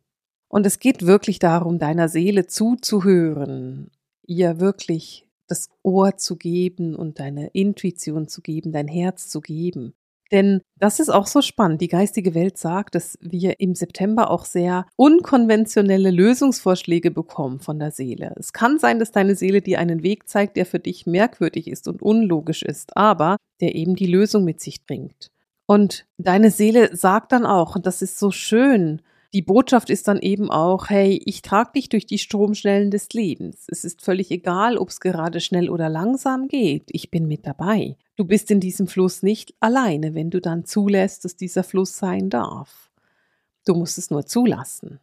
Und 0.48 0.66
es 0.66 0.80
geht 0.80 1.06
wirklich 1.06 1.40
darum, 1.40 1.80
deiner 1.80 2.10
Seele 2.10 2.48
zuzuhören, 2.48 3.92
ihr 4.26 4.60
wirklich 4.60 5.28
das 5.48 5.70
Ohr 5.84 6.18
zu 6.18 6.36
geben 6.36 6.96
und 6.96 7.20
deine 7.20 7.48
Intuition 7.48 8.28
zu 8.28 8.42
geben, 8.42 8.72
dein 8.72 8.88
Herz 8.88 9.30
zu 9.30 9.42
geben. 9.42 9.94
Denn 10.32 10.62
das 10.78 11.00
ist 11.00 11.10
auch 11.10 11.28
so 11.28 11.42
spannend. 11.42 11.82
Die 11.82 11.88
geistige 11.88 12.34
Welt 12.36 12.58
sagt, 12.58 12.96
dass 12.96 13.18
wir 13.22 13.60
im 13.60 13.76
September 13.76 14.30
auch 14.30 14.46
sehr 14.46 14.86
unkonventionelle 14.96 16.12
Lösungsvorschläge 16.12 17.12
bekommen 17.12 17.60
von 17.60 17.80
der 17.80 17.92
Seele. 17.92 18.34
Es 18.38 18.54
kann 18.54 18.80
sein, 18.80 19.00
dass 19.00 19.12
deine 19.12 19.36
Seele 19.36 19.62
dir 19.62 19.80
einen 19.80 20.04
Weg 20.04 20.28
zeigt, 20.28 20.58
der 20.58 20.66
für 20.66 20.80
dich 20.80 21.06
merkwürdig 21.06 21.68
ist 21.68 21.88
und 21.88 22.02
unlogisch 22.02 22.64
ist, 22.64 22.96
aber 22.96 23.38
der 23.62 23.76
eben 23.76 23.96
die 23.96 24.06
Lösung 24.06 24.44
mit 24.44 24.60
sich 24.60 24.86
bringt. 24.86 25.32
Und 25.66 26.06
deine 26.18 26.52
Seele 26.52 26.96
sagt 26.96 27.32
dann 27.32 27.46
auch, 27.46 27.76
und 27.76 27.86
das 27.86 28.02
ist 28.02 28.20
so 28.20 28.32
schön, 28.32 29.02
die 29.34 29.42
Botschaft 29.42 29.90
ist 29.90 30.08
dann 30.08 30.20
eben 30.20 30.50
auch, 30.50 30.90
hey, 30.90 31.22
ich 31.26 31.42
trage 31.42 31.74
dich 31.76 31.90
durch 31.90 32.06
die 32.06 32.18
Stromschnellen 32.18 32.92
des 32.92 33.10
Lebens. 33.10 33.68
Es 33.70 33.84
ist 33.84 34.02
völlig 34.02 34.32
egal, 34.32 34.78
ob 34.78 34.90
es 34.90 35.02
gerade 35.02 35.42
schnell 35.42 35.70
oder 35.70 35.90
langsam 35.90 36.48
geht. 36.48 36.86
Ich 36.92 37.12
bin 37.12 37.28
mit 37.28 37.46
dabei. 37.46 37.98
Du 38.18 38.26
bist 38.26 38.50
in 38.50 38.60
diesem 38.60 38.88
Fluss 38.88 39.22
nicht 39.22 39.54
alleine, 39.60 40.16
wenn 40.16 40.32
du 40.32 40.42
dann 40.42 40.66
zulässt, 40.66 41.24
dass 41.24 41.36
dieser 41.36 41.64
Fluss 41.64 41.98
sein 41.98 42.32
darf. 42.32 42.90
Du 43.64 43.76
musst 43.76 44.00
es 44.00 44.10
nur 44.10 44.26
zulassen. 44.26 45.00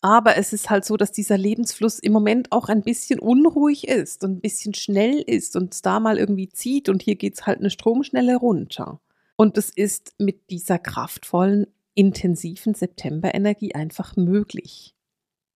Aber 0.00 0.36
es 0.36 0.54
ist 0.54 0.70
halt 0.70 0.86
so, 0.86 0.96
dass 0.96 1.12
dieser 1.12 1.36
Lebensfluss 1.36 1.98
im 1.98 2.12
Moment 2.12 2.52
auch 2.52 2.68
ein 2.68 2.82
bisschen 2.82 3.18
unruhig 3.18 3.88
ist 3.88 4.24
und 4.24 4.38
ein 4.38 4.40
bisschen 4.40 4.72
schnell 4.72 5.20
ist 5.20 5.54
und 5.54 5.74
es 5.74 5.82
da 5.82 6.00
mal 6.00 6.16
irgendwie 6.16 6.48
zieht 6.48 6.88
und 6.88 7.02
hier 7.02 7.16
geht's 7.16 7.46
halt 7.46 7.58
eine 7.58 7.70
Stromschnelle 7.70 8.36
runter. 8.36 9.00
Und 9.36 9.58
es 9.58 9.68
ist 9.68 10.14
mit 10.18 10.48
dieser 10.48 10.78
kraftvollen, 10.78 11.66
intensiven 11.94 12.72
Septemberenergie 12.72 13.74
einfach 13.74 14.16
möglich. 14.16 14.94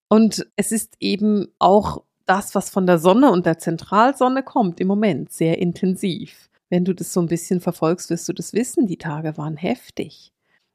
Und 0.08 0.46
es 0.56 0.70
ist 0.70 0.96
eben 1.00 1.48
auch 1.58 2.02
das, 2.26 2.54
was 2.54 2.68
von 2.68 2.86
der 2.86 2.98
Sonne 2.98 3.30
und 3.30 3.46
der 3.46 3.58
Zentralsonne 3.58 4.42
kommt 4.42 4.80
im 4.80 4.88
Moment, 4.88 5.32
sehr 5.32 5.58
intensiv. 5.58 6.49
Wenn 6.70 6.84
du 6.84 6.94
das 6.94 7.12
so 7.12 7.20
ein 7.20 7.26
bisschen 7.26 7.60
verfolgst, 7.60 8.10
wirst 8.10 8.28
du 8.28 8.32
das 8.32 8.52
wissen. 8.52 8.86
Die 8.86 8.96
Tage 8.96 9.36
waren 9.36 9.56
heftig. 9.56 10.32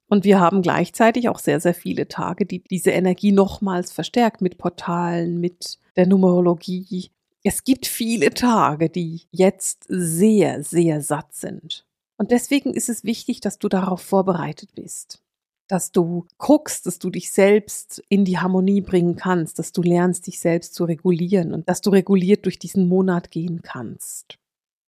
Und 0.08 0.24
wir 0.24 0.40
haben 0.40 0.62
gleichzeitig 0.62 1.30
auch 1.30 1.40
sehr, 1.40 1.60
sehr 1.60 1.74
viele 1.74 2.08
Tage, 2.08 2.46
die 2.46 2.64
diese 2.64 2.92
Energie 2.92 3.32
nochmals 3.32 3.92
verstärkt 3.92 4.42
mit 4.42 4.58
Portalen, 4.58 5.40
mit 5.40 5.80
der 5.96 6.06
Numerologie. 6.06 7.10
Es 7.44 7.64
gibt 7.64 7.88
viele 7.88 8.30
Tage, 8.32 8.90
die 8.90 9.22
jetzt 9.32 9.86
sehr, 9.88 10.64
sehr 10.64 11.02
satt 11.02 11.34
sind. 11.34 11.86
Und 12.18 12.32
deswegen 12.32 12.74
ist 12.74 12.90
es 12.90 13.04
wichtig, 13.04 13.40
dass 13.40 13.58
du 13.58 13.68
darauf 13.68 14.02
vorbereitet 14.02 14.76
bist. 14.76 15.22
Dass 15.68 15.92
du 15.92 16.28
guckst, 16.38 16.86
dass 16.86 17.00
du 17.00 17.10
dich 17.10 17.32
selbst 17.32 18.04
in 18.08 18.26
die 18.26 18.38
Harmonie 18.38 18.82
bringen 18.82 19.16
kannst, 19.16 19.58
dass 19.58 19.72
du 19.72 19.82
lernst, 19.82 20.28
dich 20.28 20.40
selbst 20.40 20.76
zu 20.76 20.84
regulieren 20.84 21.54
und 21.54 21.68
dass 21.68 21.82
du 21.82 21.90
reguliert 21.90 22.46
durch 22.46 22.60
diesen 22.60 22.88
Monat 22.88 23.32
gehen 23.32 23.64
kannst. 23.64 24.38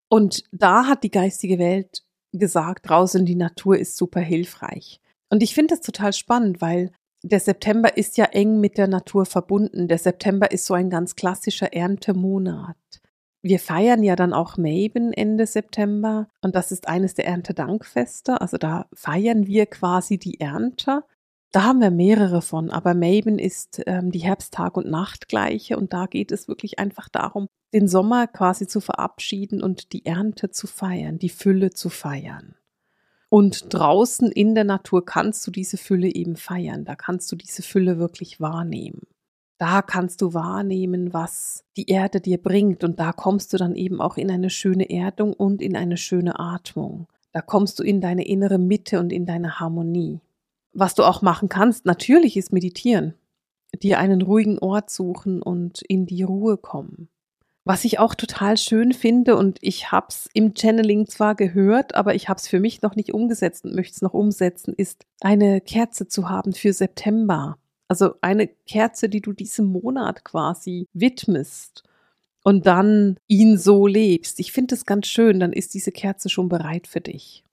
Und 0.08 0.44
da 0.52 0.86
hat 0.86 1.04
die 1.04 1.10
geistige 1.10 1.58
Welt 1.58 2.02
gesagt, 2.32 2.88
draußen 2.88 3.24
die 3.24 3.34
Natur 3.34 3.78
ist 3.78 3.96
super 3.96 4.20
hilfreich. 4.20 5.00
Und 5.30 5.42
ich 5.42 5.54
finde 5.54 5.74
das 5.74 5.80
total 5.80 6.12
spannend, 6.12 6.60
weil 6.60 6.92
der 7.22 7.40
September 7.40 7.96
ist 7.96 8.16
ja 8.16 8.26
eng 8.26 8.60
mit 8.60 8.78
der 8.78 8.86
Natur 8.86 9.26
verbunden. 9.26 9.88
Der 9.88 9.98
September 9.98 10.50
ist 10.50 10.66
so 10.66 10.74
ein 10.74 10.88
ganz 10.88 11.16
klassischer 11.16 11.72
Erntemonat. 11.72 12.76
Wir 13.42 13.58
feiern 13.58 14.02
ja 14.02 14.16
dann 14.16 14.32
auch 14.32 14.56
Maven 14.56 15.12
Ende 15.12 15.46
September 15.46 16.28
und 16.42 16.54
das 16.54 16.72
ist 16.72 16.88
eines 16.88 17.14
der 17.14 17.26
Erntedankfeste. 17.26 18.40
Also 18.40 18.56
da 18.56 18.86
feiern 18.94 19.46
wir 19.46 19.66
quasi 19.66 20.18
die 20.18 20.40
Ernte. 20.40 21.04
Da 21.50 21.64
haben 21.64 21.80
wir 21.80 21.90
mehrere 21.90 22.42
von, 22.42 22.70
aber 22.70 22.92
Maven 22.92 23.38
ist 23.38 23.80
ähm, 23.86 24.10
die 24.10 24.20
Herbsttag- 24.20 24.76
und 24.76 24.90
Nachtgleiche 24.90 25.78
und 25.78 25.94
da 25.94 26.06
geht 26.06 26.30
es 26.30 26.46
wirklich 26.46 26.78
einfach 26.78 27.08
darum, 27.08 27.48
den 27.72 27.88
Sommer 27.88 28.26
quasi 28.26 28.66
zu 28.66 28.80
verabschieden 28.80 29.62
und 29.62 29.92
die 29.92 30.04
Ernte 30.04 30.50
zu 30.50 30.66
feiern, 30.66 31.18
die 31.18 31.30
Fülle 31.30 31.70
zu 31.70 31.88
feiern. 31.88 32.54
Und 33.30 33.74
draußen 33.74 34.30
in 34.32 34.54
der 34.54 34.64
Natur 34.64 35.04
kannst 35.04 35.46
du 35.46 35.50
diese 35.50 35.76
Fülle 35.76 36.08
eben 36.08 36.36
feiern. 36.36 36.84
Da 36.84 36.96
kannst 36.96 37.30
du 37.30 37.36
diese 37.36 37.62
Fülle 37.62 37.98
wirklich 37.98 38.40
wahrnehmen. 38.40 39.02
Da 39.58 39.82
kannst 39.82 40.22
du 40.22 40.32
wahrnehmen, 40.34 41.12
was 41.12 41.64
die 41.76 41.90
Erde 41.90 42.20
dir 42.20 42.38
bringt. 42.38 42.84
Und 42.84 43.00
da 43.00 43.12
kommst 43.12 43.52
du 43.52 43.58
dann 43.58 43.74
eben 43.74 44.00
auch 44.00 44.16
in 44.16 44.30
eine 44.30 44.50
schöne 44.50 44.88
Erdung 44.88 45.34
und 45.34 45.60
in 45.60 45.76
eine 45.76 45.98
schöne 45.98 46.38
Atmung. 46.38 47.06
Da 47.32 47.42
kommst 47.42 47.78
du 47.78 47.82
in 47.82 48.00
deine 48.00 48.26
innere 48.26 48.58
Mitte 48.58 48.98
und 48.98 49.12
in 49.12 49.26
deine 49.26 49.60
Harmonie. 49.60 50.20
Was 50.72 50.94
du 50.94 51.04
auch 51.04 51.22
machen 51.22 51.48
kannst, 51.48 51.86
natürlich 51.86 52.36
ist 52.36 52.52
meditieren. 52.52 53.14
Dir 53.82 53.98
einen 53.98 54.22
ruhigen 54.22 54.58
Ort 54.58 54.90
suchen 54.90 55.42
und 55.42 55.82
in 55.82 56.06
die 56.06 56.22
Ruhe 56.22 56.56
kommen. 56.56 57.08
Was 57.64 57.84
ich 57.84 57.98
auch 57.98 58.14
total 58.14 58.56
schön 58.56 58.94
finde 58.94 59.36
und 59.36 59.58
ich 59.60 59.92
habe 59.92 60.06
es 60.08 60.26
im 60.32 60.54
Channeling 60.54 61.06
zwar 61.06 61.34
gehört, 61.34 61.94
aber 61.94 62.14
ich 62.14 62.30
habe 62.30 62.38
es 62.38 62.48
für 62.48 62.60
mich 62.60 62.80
noch 62.80 62.96
nicht 62.96 63.12
umgesetzt 63.12 63.66
und 63.66 63.74
möchte 63.74 63.96
es 63.96 64.00
noch 64.00 64.14
umsetzen, 64.14 64.72
ist 64.74 65.04
eine 65.20 65.60
Kerze 65.60 66.08
zu 66.08 66.30
haben 66.30 66.54
für 66.54 66.72
September. 66.72 67.58
Also 67.86 68.14
eine 68.22 68.46
Kerze, 68.46 69.10
die 69.10 69.20
du 69.20 69.34
diesem 69.34 69.66
Monat 69.66 70.24
quasi 70.24 70.86
widmest 70.94 71.84
und 72.42 72.66
dann 72.66 73.18
ihn 73.26 73.58
so 73.58 73.86
lebst. 73.86 74.40
Ich 74.40 74.52
finde 74.52 74.74
es 74.74 74.86
ganz 74.86 75.06
schön, 75.06 75.38
dann 75.38 75.52
ist 75.52 75.74
diese 75.74 75.92
Kerze 75.92 76.30
schon 76.30 76.48
bereit 76.48 76.86
für 76.86 77.02
dich. 77.02 77.44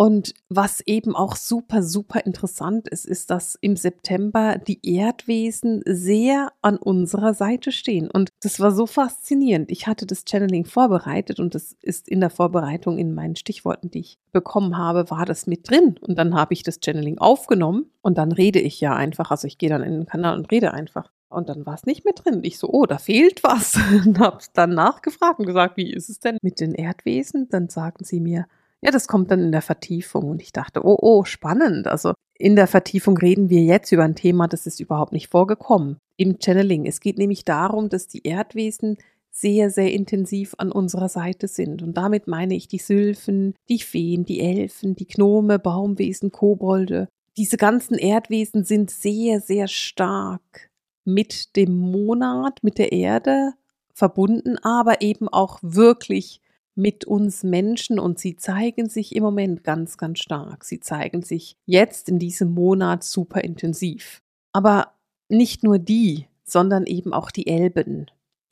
Und 0.00 0.32
was 0.48 0.80
eben 0.86 1.14
auch 1.14 1.36
super, 1.36 1.82
super 1.82 2.24
interessant 2.24 2.88
ist, 2.88 3.04
ist, 3.04 3.30
dass 3.30 3.58
im 3.60 3.76
September 3.76 4.56
die 4.56 4.80
Erdwesen 4.82 5.82
sehr 5.84 6.52
an 6.62 6.78
unserer 6.78 7.34
Seite 7.34 7.70
stehen. 7.70 8.10
Und 8.10 8.30
das 8.40 8.60
war 8.60 8.72
so 8.72 8.86
faszinierend. 8.86 9.70
Ich 9.70 9.86
hatte 9.86 10.06
das 10.06 10.24
Channeling 10.26 10.64
vorbereitet 10.64 11.38
und 11.38 11.54
das 11.54 11.76
ist 11.82 12.08
in 12.08 12.20
der 12.20 12.30
Vorbereitung 12.30 12.96
in 12.96 13.12
meinen 13.12 13.36
Stichworten, 13.36 13.90
die 13.90 14.00
ich 14.00 14.18
bekommen 14.32 14.78
habe, 14.78 15.10
war 15.10 15.26
das 15.26 15.46
mit 15.46 15.68
drin. 15.68 15.96
Und 16.00 16.16
dann 16.16 16.34
habe 16.34 16.54
ich 16.54 16.62
das 16.62 16.80
Channeling 16.82 17.18
aufgenommen 17.18 17.90
und 18.00 18.16
dann 18.16 18.32
rede 18.32 18.58
ich 18.58 18.80
ja 18.80 18.96
einfach. 18.96 19.30
Also 19.30 19.46
ich 19.48 19.58
gehe 19.58 19.68
dann 19.68 19.82
in 19.82 19.92
den 19.92 20.06
Kanal 20.06 20.38
und 20.38 20.50
rede 20.50 20.72
einfach. 20.72 21.12
Und 21.28 21.50
dann 21.50 21.66
war 21.66 21.74
es 21.74 21.84
nicht 21.84 22.06
mehr 22.06 22.14
drin. 22.14 22.40
Ich 22.42 22.56
so, 22.56 22.70
oh, 22.70 22.86
da 22.86 22.96
fehlt 22.96 23.44
was. 23.44 23.78
und 24.06 24.18
habe 24.18 24.38
dann 24.54 24.72
nachgefragt 24.72 25.40
und 25.40 25.46
gesagt, 25.46 25.76
wie 25.76 25.92
ist 25.92 26.08
es 26.08 26.20
denn 26.20 26.38
mit 26.40 26.58
den 26.58 26.72
Erdwesen? 26.72 27.50
Dann 27.50 27.68
sagten 27.68 28.04
sie 28.04 28.20
mir, 28.20 28.46
ja, 28.82 28.90
das 28.90 29.08
kommt 29.08 29.30
dann 29.30 29.40
in 29.40 29.52
der 29.52 29.62
Vertiefung 29.62 30.30
und 30.30 30.42
ich 30.42 30.52
dachte, 30.52 30.84
oh, 30.84 30.98
oh, 31.00 31.24
spannend. 31.24 31.86
Also 31.86 32.14
in 32.34 32.56
der 32.56 32.66
Vertiefung 32.66 33.16
reden 33.18 33.50
wir 33.50 33.62
jetzt 33.62 33.92
über 33.92 34.04
ein 34.04 34.14
Thema, 34.14 34.48
das 34.48 34.66
ist 34.66 34.80
überhaupt 34.80 35.12
nicht 35.12 35.28
vorgekommen 35.28 35.98
im 36.16 36.38
Channeling. 36.38 36.86
Es 36.86 37.00
geht 37.00 37.18
nämlich 37.18 37.44
darum, 37.44 37.88
dass 37.88 38.08
die 38.08 38.26
Erdwesen 38.26 38.96
sehr, 39.30 39.70
sehr 39.70 39.92
intensiv 39.92 40.54
an 40.58 40.72
unserer 40.72 41.08
Seite 41.08 41.48
sind. 41.48 41.82
Und 41.82 41.96
damit 41.96 42.26
meine 42.26 42.54
ich 42.54 42.68
die 42.68 42.78
Sylphen, 42.78 43.54
die 43.68 43.78
Feen, 43.78 44.24
die 44.24 44.40
Elfen, 44.40 44.96
die 44.96 45.06
Gnome, 45.06 45.58
Baumwesen, 45.58 46.32
Kobolde. 46.32 47.08
Diese 47.36 47.56
ganzen 47.56 47.96
Erdwesen 47.96 48.64
sind 48.64 48.90
sehr, 48.90 49.40
sehr 49.40 49.68
stark 49.68 50.70
mit 51.04 51.56
dem 51.56 51.74
Monat, 51.74 52.62
mit 52.62 52.78
der 52.78 52.92
Erde 52.92 53.52
verbunden, 53.94 54.56
aber 54.58 55.00
eben 55.02 55.28
auch 55.28 55.58
wirklich 55.62 56.40
mit 56.74 57.04
uns 57.04 57.42
Menschen 57.42 57.98
und 57.98 58.18
sie 58.18 58.36
zeigen 58.36 58.88
sich 58.88 59.14
im 59.14 59.22
Moment 59.22 59.64
ganz, 59.64 59.98
ganz 59.98 60.20
stark. 60.20 60.64
Sie 60.64 60.80
zeigen 60.80 61.22
sich 61.22 61.56
jetzt 61.66 62.08
in 62.08 62.18
diesem 62.18 62.52
Monat 62.52 63.04
super 63.04 63.42
intensiv. 63.42 64.20
Aber 64.52 64.94
nicht 65.28 65.62
nur 65.62 65.78
die, 65.78 66.26
sondern 66.44 66.86
eben 66.86 67.12
auch 67.12 67.30
die 67.30 67.46
Elben. 67.46 68.06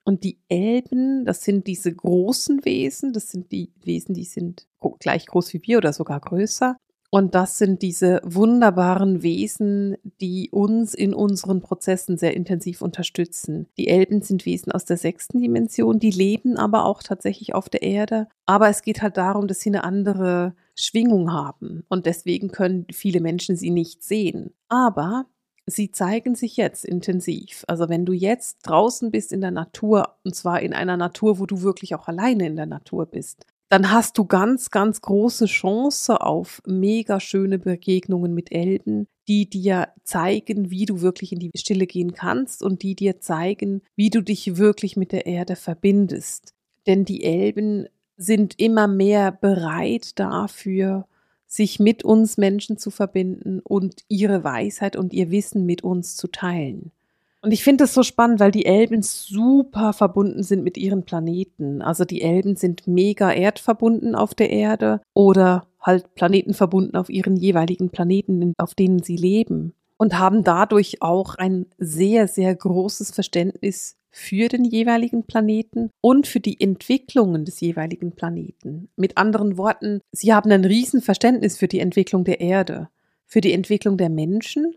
Und 0.05 0.25
die 0.25 0.39
Elben, 0.49 1.25
das 1.25 1.43
sind 1.43 1.67
diese 1.67 1.95
großen 1.95 2.65
Wesen, 2.65 3.13
das 3.13 3.31
sind 3.31 3.53
die 3.53 3.73
Wesen, 3.83 4.15
die 4.15 4.25
sind 4.25 4.67
gleich 5.01 5.27
groß 5.27 5.53
wie 5.53 5.63
wir 5.65 5.79
oder 5.79 5.93
sogar 5.93 6.21
größer. 6.21 6.77
Und 7.11 7.35
das 7.35 7.57
sind 7.57 7.81
diese 7.81 8.21
wunderbaren 8.23 9.23
Wesen, 9.23 9.97
die 10.21 10.51
uns 10.51 10.93
in 10.93 11.15
unseren 11.15 11.63
Prozessen 11.63 12.19
sehr 12.19 12.37
intensiv 12.37 12.83
unterstützen. 12.83 13.67
Die 13.79 13.89
Elben 13.89 14.21
sind 14.21 14.45
Wesen 14.45 14.73
aus 14.73 14.85
der 14.85 14.99
sechsten 14.99 15.41
Dimension, 15.41 15.99
die 15.99 16.11
leben 16.11 16.59
aber 16.59 16.85
auch 16.85 17.03
tatsächlich 17.03 17.55
auf 17.55 17.71
der 17.71 17.83
Erde. 17.83 18.29
Aber 18.45 18.69
es 18.69 18.83
geht 18.83 19.01
halt 19.01 19.17
darum, 19.17 19.49
dass 19.49 19.61
sie 19.61 19.71
eine 19.71 19.85
andere 19.85 20.55
Schwingung 20.75 21.33
haben. 21.33 21.85
Und 21.89 22.05
deswegen 22.05 22.51
können 22.51 22.87
viele 22.93 23.21
Menschen 23.21 23.57
sie 23.57 23.71
nicht 23.71 24.03
sehen. 24.03 24.53
Aber 24.69 25.25
sie 25.65 25.91
zeigen 25.91 26.35
sich 26.35 26.59
jetzt 26.59 26.85
intensiv. 26.85 27.65
Also 27.69 27.89
wenn 27.89 28.05
du 28.05 28.13
jetzt 28.13 28.59
draußen 28.65 29.11
bist 29.11 29.33
in 29.33 29.41
der 29.41 29.51
Natur, 29.51 30.17
und 30.25 30.35
zwar 30.35 30.61
in 30.61 30.75
einer 30.75 30.99
Natur, 30.99 31.39
wo 31.39 31.47
du 31.47 31.63
wirklich 31.63 31.95
auch 31.95 32.09
alleine 32.09 32.47
in 32.47 32.57
der 32.57 32.67
Natur 32.67 33.07
bist, 33.07 33.47
dann 33.69 33.91
hast 33.91 34.17
du 34.17 34.25
ganz, 34.25 34.71
ganz 34.71 35.01
große 35.01 35.47
Chance 35.47 36.21
auf 36.21 36.63
mega 36.67 37.21
schöne 37.21 37.59
Begegnungen 37.59 38.33
mit 38.33 38.51
Elben, 38.51 39.07
die 39.29 39.49
dir 39.49 39.89
zeigen, 40.05 40.71
wie 40.71 40.87
du 40.87 41.03
wirklich 41.03 41.33
in 41.33 41.39
die 41.39 41.51
Stille 41.55 41.87
gehen 41.87 42.15
kannst 42.15 42.63
und 42.63 42.83
die 42.83 42.95
dir 42.95 43.21
zeigen, 43.21 43.83
wie 43.95 44.09
du 44.09 44.23
dich 44.23 44.57
wirklich 44.57 44.97
mit 44.97 45.13
der 45.13 45.27
Erde 45.27 45.55
verbindest. 45.55 46.55
Denn 46.87 47.05
die 47.05 47.25
Elben 47.25 47.87
sind 48.17 48.59
immer 48.59 48.89
mehr 48.89 49.33
bereit 49.33 50.19
dafür, 50.19 51.07
sich 51.47 51.79
mit 51.79 52.05
uns 52.05 52.39
Menschen 52.39 52.79
zu 52.79 52.91
verbinden 52.91 53.61
und 53.61 54.03
ihre 54.09 54.45
Weisheit 54.45 54.97
und 54.97 55.13
ihr 55.13 55.31
Wissen 55.31 55.67
mit 55.67 55.85
uns 55.85 56.17
zu 56.17 56.29
teilen. 56.29 56.91
Und 57.41 57.53
ich 57.53 57.63
finde 57.63 57.85
das 57.85 57.95
so 57.95 58.03
spannend, 58.03 58.41
weil 58.41 58.51
die 58.51 58.67
Elben 58.67 59.03
super 59.03 59.93
verbunden 59.93 60.43
sind 60.43 60.65
mit 60.65 60.77
ihren 60.77 61.05
Planeten. 61.05 61.83
Also 61.83 62.05
die 62.05 62.23
Elben 62.23 62.57
sind 62.57 62.87
mega 62.87 63.33
erdverbunden 63.33 64.15
auf 64.15 64.35
der 64.35 64.51
Erde 64.51 65.01
oder 65.15 65.67
halt 65.81 66.15
Planeten 66.15 66.53
verbunden 66.55 66.97
auf 66.97 67.09
ihren 67.09 67.37
jeweiligen 67.37 67.91
Planeten, 67.91 68.55
auf 68.59 68.75
denen 68.75 69.03
sie 69.03 69.17
leben. 69.17 69.75
Und 69.97 70.19
haben 70.19 70.45
dadurch 70.45 71.03
auch 71.03 71.35
ein 71.37 71.67
sehr, 71.79 72.29
sehr 72.29 72.55
großes 72.55 73.11
Verständnis 73.11 73.97
für 74.11 74.49
den 74.49 74.65
jeweiligen 74.65 75.25
Planeten 75.25 75.91
und 76.01 76.27
für 76.27 76.41
die 76.41 76.61
Entwicklungen 76.61 77.45
des 77.45 77.61
jeweiligen 77.61 78.13
Planeten. 78.13 78.89
Mit 78.97 79.17
anderen 79.17 79.59
Worten, 79.59 80.01
sie 80.13 80.33
haben 80.33 80.51
ein 80.51 80.65
Riesenverständnis 80.65 81.57
für 81.57 81.69
die 81.69 81.81
Entwicklung 81.81 82.25
der 82.25 82.41
Erde, 82.41 82.89
für 83.27 83.41
die 83.41 83.53
Entwicklung 83.53 83.97
der 83.97 84.09
Menschen 84.09 84.75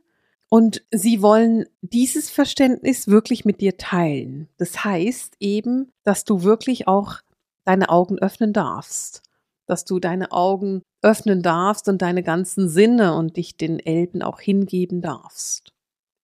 und 0.53 0.83
sie 0.91 1.21
wollen 1.21 1.65
dieses 1.81 2.29
Verständnis 2.29 3.07
wirklich 3.07 3.45
mit 3.45 3.61
dir 3.61 3.77
teilen. 3.77 4.49
Das 4.57 4.83
heißt 4.83 5.37
eben, 5.39 5.93
dass 6.03 6.25
du 6.25 6.43
wirklich 6.43 6.89
auch 6.89 7.21
deine 7.63 7.87
Augen 7.87 8.19
öffnen 8.19 8.51
darfst, 8.51 9.23
dass 9.65 9.85
du 9.85 9.99
deine 9.99 10.33
Augen 10.33 10.81
öffnen 11.01 11.41
darfst 11.41 11.87
und 11.87 12.01
deine 12.01 12.21
ganzen 12.21 12.67
Sinne 12.67 13.15
und 13.15 13.37
dich 13.37 13.55
den 13.55 13.79
Elben 13.79 14.21
auch 14.21 14.41
hingeben 14.41 15.01
darfst. 15.01 15.71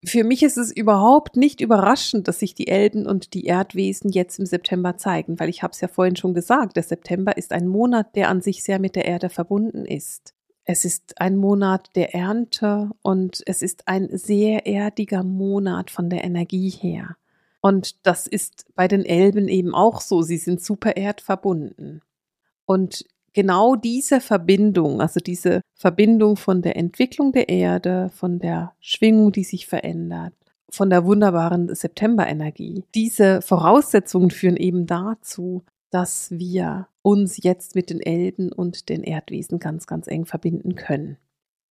Für 0.06 0.26
mich 0.26 0.44
ist 0.44 0.58
es 0.58 0.76
überhaupt 0.76 1.38
nicht 1.38 1.62
überraschend, 1.62 2.28
dass 2.28 2.40
sich 2.40 2.54
die 2.54 2.68
Elben 2.68 3.08
und 3.08 3.34
die 3.34 3.46
Erdwesen 3.46 4.12
jetzt 4.12 4.40
im 4.40 4.46
September 4.46 4.98
zeigen, 4.98 5.40
weil 5.40 5.48
ich 5.48 5.64
habe 5.64 5.72
es 5.72 5.80
ja 5.80 5.88
vorhin 5.88 6.18
schon 6.18 6.34
gesagt, 6.34 6.76
der 6.76 6.84
September 6.84 7.38
ist 7.38 7.54
ein 7.54 7.68
Monat, 7.68 8.14
der 8.18 8.28
an 8.28 8.42
sich 8.42 8.62
sehr 8.62 8.80
mit 8.80 8.98
der 8.98 9.06
Erde 9.06 9.30
verbunden 9.30 9.86
ist. 9.86 10.37
Es 10.70 10.84
ist 10.84 11.22
ein 11.22 11.38
Monat 11.38 11.96
der 11.96 12.14
Ernte 12.14 12.90
und 13.02 13.42
es 13.46 13.62
ist 13.62 13.88
ein 13.88 14.10
sehr 14.12 14.66
erdiger 14.66 15.24
Monat 15.24 15.90
von 15.90 16.10
der 16.10 16.26
Energie 16.26 16.70
her. 16.70 17.16
Und 17.62 18.06
das 18.06 18.28
ist 18.28 18.66
bei 18.76 18.90
den 18.90 19.06
Elben 19.06 19.48
eben 19.48 19.74
auch 19.74 20.02
so. 20.02 20.22
Sie 20.22 20.38
sind 20.38 20.62
super 20.62 20.98
erdverbunden. 20.98 22.02
Und 22.66 23.06
genau 23.32 23.78
diese 23.78 24.20
Verbindung, 24.20 25.00
also 25.00 25.22
diese 25.22 25.62
Verbindung 25.74 26.36
von 26.36 26.62
der 26.62 26.76
Entwicklung 26.76 27.32
der 27.32 27.48
Erde, 27.48 28.10
von 28.14 28.40
der 28.40 28.74
Schwingung, 28.82 29.32
die 29.32 29.46
sich 29.46 29.68
verändert, 29.68 30.34
von 30.70 30.90
der 30.90 31.06
wunderbaren 31.06 31.74
Septemberenergie. 31.74 32.84
Diese 32.94 33.42
Voraussetzungen 33.42 34.32
führen 34.32 34.58
eben 34.58 34.86
dazu, 34.86 35.64
dass 35.98 36.30
wir 36.30 36.88
uns 37.02 37.42
jetzt 37.42 37.74
mit 37.74 37.90
den 37.90 38.02
Elben 38.02 38.52
und 38.52 38.88
den 38.88 39.02
Erdwesen 39.02 39.58
ganz, 39.58 39.88
ganz 39.88 40.06
eng 40.06 40.26
verbinden 40.26 40.76
können. 40.76 41.18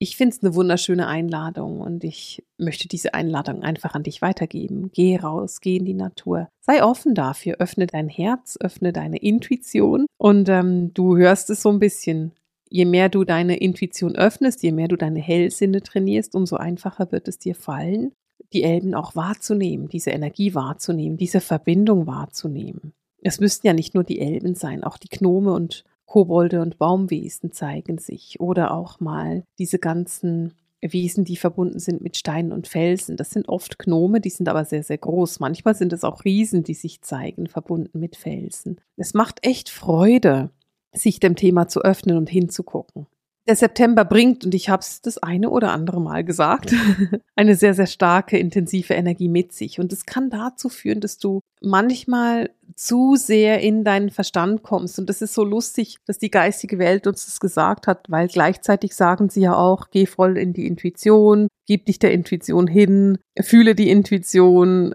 Ich 0.00 0.16
finde 0.16 0.34
es 0.34 0.42
eine 0.42 0.56
wunderschöne 0.56 1.06
Einladung 1.06 1.80
und 1.80 2.02
ich 2.02 2.44
möchte 2.58 2.88
diese 2.88 3.14
Einladung 3.14 3.62
einfach 3.62 3.94
an 3.94 4.02
dich 4.02 4.22
weitergeben. 4.22 4.90
Geh 4.92 5.16
raus, 5.16 5.60
geh 5.60 5.76
in 5.76 5.84
die 5.84 5.94
Natur. 5.94 6.48
Sei 6.60 6.82
offen 6.82 7.14
dafür, 7.14 7.58
öffne 7.60 7.86
dein 7.86 8.08
Herz, 8.08 8.58
öffne 8.60 8.92
deine 8.92 9.18
Intuition 9.18 10.06
und 10.18 10.48
ähm, 10.48 10.92
du 10.92 11.16
hörst 11.16 11.48
es 11.50 11.62
so 11.62 11.70
ein 11.70 11.78
bisschen. 11.78 12.32
Je 12.68 12.84
mehr 12.84 13.08
du 13.08 13.22
deine 13.22 13.58
Intuition 13.58 14.16
öffnest, 14.16 14.64
je 14.64 14.72
mehr 14.72 14.88
du 14.88 14.96
deine 14.96 15.20
Hellsinne 15.20 15.82
trainierst, 15.82 16.34
umso 16.34 16.56
einfacher 16.56 17.12
wird 17.12 17.28
es 17.28 17.38
dir 17.38 17.54
fallen, 17.54 18.10
die 18.52 18.64
Elben 18.64 18.92
auch 18.92 19.14
wahrzunehmen, 19.14 19.88
diese 19.88 20.10
Energie 20.10 20.52
wahrzunehmen, 20.52 21.16
diese 21.16 21.40
Verbindung 21.40 22.08
wahrzunehmen. 22.08 22.92
Es 23.22 23.40
müssten 23.40 23.66
ja 23.66 23.72
nicht 23.72 23.94
nur 23.94 24.04
die 24.04 24.20
Elben 24.20 24.54
sein, 24.54 24.84
auch 24.84 24.98
die 24.98 25.08
Gnome 25.08 25.52
und 25.52 25.84
Kobolde 26.04 26.60
und 26.62 26.78
Baumwesen 26.78 27.52
zeigen 27.52 27.98
sich 27.98 28.38
oder 28.40 28.72
auch 28.72 29.00
mal 29.00 29.44
diese 29.58 29.78
ganzen 29.78 30.54
Wesen, 30.80 31.24
die 31.24 31.36
verbunden 31.36 31.80
sind 31.80 32.00
mit 32.00 32.16
Steinen 32.16 32.52
und 32.52 32.68
Felsen. 32.68 33.16
Das 33.16 33.30
sind 33.30 33.48
oft 33.48 33.78
Gnome, 33.78 34.20
die 34.20 34.30
sind 34.30 34.48
aber 34.48 34.64
sehr, 34.64 34.82
sehr 34.82 34.98
groß. 34.98 35.40
Manchmal 35.40 35.74
sind 35.74 35.92
es 35.92 36.04
auch 36.04 36.24
Riesen, 36.24 36.62
die 36.62 36.74
sich 36.74 37.02
zeigen, 37.02 37.48
verbunden 37.48 37.98
mit 37.98 38.14
Felsen. 38.14 38.80
Es 38.96 39.14
macht 39.14 39.44
echt 39.44 39.68
Freude, 39.68 40.50
sich 40.92 41.18
dem 41.18 41.34
Thema 41.34 41.66
zu 41.66 41.80
öffnen 41.82 42.16
und 42.16 42.30
hinzugucken 42.30 43.06
der 43.46 43.56
September 43.56 44.04
bringt, 44.04 44.44
und 44.44 44.54
ich 44.54 44.68
habe 44.68 44.80
es 44.80 45.00
das 45.00 45.18
eine 45.18 45.50
oder 45.50 45.72
andere 45.72 46.00
Mal 46.00 46.24
gesagt, 46.24 46.74
eine 47.36 47.54
sehr, 47.54 47.74
sehr 47.74 47.86
starke, 47.86 48.38
intensive 48.38 48.94
Energie 48.94 49.28
mit 49.28 49.52
sich. 49.52 49.78
Und 49.78 49.92
es 49.92 50.06
kann 50.06 50.30
dazu 50.30 50.68
führen, 50.68 51.00
dass 51.00 51.18
du 51.18 51.40
manchmal 51.60 52.50
zu 52.74 53.16
sehr 53.16 53.60
in 53.60 53.84
deinen 53.84 54.10
Verstand 54.10 54.62
kommst. 54.62 54.98
Und 54.98 55.08
das 55.08 55.22
ist 55.22 55.34
so 55.34 55.44
lustig, 55.44 55.98
dass 56.06 56.18
die 56.18 56.30
geistige 56.30 56.78
Welt 56.78 57.06
uns 57.06 57.24
das 57.26 57.40
gesagt 57.40 57.86
hat, 57.86 58.06
weil 58.08 58.28
gleichzeitig 58.28 58.94
sagen 58.94 59.30
sie 59.30 59.42
ja 59.42 59.54
auch, 59.54 59.90
geh 59.90 60.06
voll 60.06 60.36
in 60.36 60.52
die 60.52 60.66
Intuition, 60.66 61.48
gib 61.66 61.86
dich 61.86 61.98
der 61.98 62.12
Intuition 62.12 62.66
hin, 62.66 63.18
fühle 63.40 63.74
die 63.74 63.90
Intuition, 63.90 64.94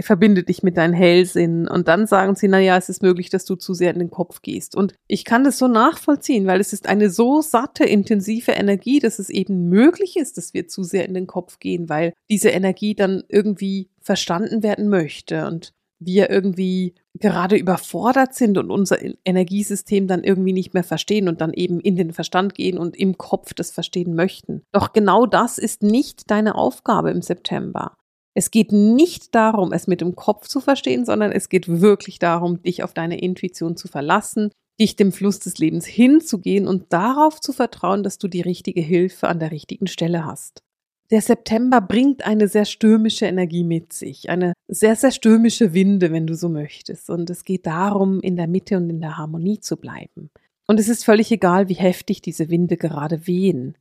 verbinde 0.00 0.42
dich 0.42 0.62
mit 0.62 0.76
deinen 0.76 0.92
Hellsinn 0.92 1.68
und 1.68 1.88
dann 1.88 2.06
sagen 2.06 2.34
sie, 2.34 2.48
na 2.48 2.58
ja, 2.58 2.76
es 2.76 2.88
ist 2.88 3.02
möglich, 3.02 3.30
dass 3.30 3.44
du 3.44 3.56
zu 3.56 3.74
sehr 3.74 3.92
in 3.92 3.98
den 3.98 4.10
Kopf 4.10 4.42
gehst. 4.42 4.76
Und 4.76 4.94
ich 5.06 5.24
kann 5.24 5.44
das 5.44 5.58
so 5.58 5.68
nachvollziehen, 5.68 6.46
weil 6.46 6.60
es 6.60 6.72
ist 6.72 6.88
eine 6.88 7.10
so 7.10 7.40
satte, 7.40 7.84
intensive 7.84 8.52
Energie, 8.52 8.98
dass 8.98 9.18
es 9.18 9.30
eben 9.30 9.68
möglich 9.68 10.16
ist, 10.16 10.36
dass 10.36 10.54
wir 10.54 10.68
zu 10.68 10.82
sehr 10.82 11.06
in 11.06 11.14
den 11.14 11.26
Kopf 11.26 11.58
gehen, 11.58 11.88
weil 11.88 12.12
diese 12.28 12.50
Energie 12.50 12.94
dann 12.94 13.22
irgendwie 13.28 13.90
verstanden 14.00 14.62
werden 14.62 14.88
möchte 14.88 15.46
und 15.46 15.72
wir 15.98 16.30
irgendwie 16.30 16.94
gerade 17.14 17.56
überfordert 17.56 18.34
sind 18.34 18.58
und 18.58 18.70
unser 18.70 18.98
Energiesystem 19.24 20.06
dann 20.06 20.24
irgendwie 20.24 20.52
nicht 20.52 20.74
mehr 20.74 20.84
verstehen 20.84 21.28
und 21.28 21.40
dann 21.40 21.52
eben 21.52 21.80
in 21.80 21.96
den 21.96 22.12
Verstand 22.12 22.54
gehen 22.54 22.78
und 22.78 22.96
im 22.96 23.16
Kopf 23.16 23.54
das 23.54 23.70
verstehen 23.70 24.14
möchten. 24.14 24.62
Doch 24.72 24.92
genau 24.92 25.26
das 25.26 25.56
ist 25.56 25.82
nicht 25.82 26.30
deine 26.30 26.56
Aufgabe 26.56 27.10
im 27.10 27.22
September. 27.22 27.96
Es 28.36 28.50
geht 28.50 28.70
nicht 28.70 29.34
darum, 29.34 29.72
es 29.72 29.86
mit 29.86 30.02
dem 30.02 30.14
Kopf 30.14 30.46
zu 30.46 30.60
verstehen, 30.60 31.06
sondern 31.06 31.32
es 31.32 31.48
geht 31.48 31.80
wirklich 31.80 32.18
darum, 32.18 32.62
dich 32.62 32.82
auf 32.82 32.92
deine 32.92 33.18
Intuition 33.18 33.78
zu 33.78 33.88
verlassen, 33.88 34.50
dich 34.78 34.94
dem 34.94 35.10
Fluss 35.10 35.38
des 35.38 35.56
Lebens 35.56 35.86
hinzugehen 35.86 36.68
und 36.68 36.92
darauf 36.92 37.40
zu 37.40 37.54
vertrauen, 37.54 38.02
dass 38.02 38.18
du 38.18 38.28
die 38.28 38.42
richtige 38.42 38.82
Hilfe 38.82 39.28
an 39.28 39.38
der 39.38 39.52
richtigen 39.52 39.86
Stelle 39.86 40.26
hast. 40.26 40.62
Der 41.10 41.22
September 41.22 41.80
bringt 41.80 42.26
eine 42.26 42.46
sehr 42.46 42.66
stürmische 42.66 43.24
Energie 43.24 43.64
mit 43.64 43.94
sich, 43.94 44.28
eine 44.28 44.52
sehr, 44.68 44.96
sehr 44.96 45.12
stürmische 45.12 45.72
Winde, 45.72 46.12
wenn 46.12 46.26
du 46.26 46.34
so 46.34 46.50
möchtest. 46.50 47.08
Und 47.08 47.30
es 47.30 47.42
geht 47.42 47.64
darum, 47.64 48.20
in 48.20 48.36
der 48.36 48.48
Mitte 48.48 48.76
und 48.76 48.90
in 48.90 49.00
der 49.00 49.16
Harmonie 49.16 49.60
zu 49.60 49.78
bleiben. 49.78 50.28
Und 50.66 50.78
es 50.78 50.90
ist 50.90 51.06
völlig 51.06 51.32
egal, 51.32 51.70
wie 51.70 51.74
heftig 51.74 52.20
diese 52.20 52.50
Winde 52.50 52.76
gerade 52.76 53.26
wehen. 53.26 53.78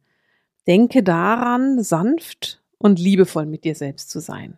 Denke 0.66 1.04
daran, 1.04 1.84
sanft 1.84 2.62
und 2.78 3.00
liebevoll 3.00 3.46
mit 3.46 3.64
dir 3.64 3.76
selbst 3.76 4.10
zu 4.10 4.20
sein. 4.20 4.58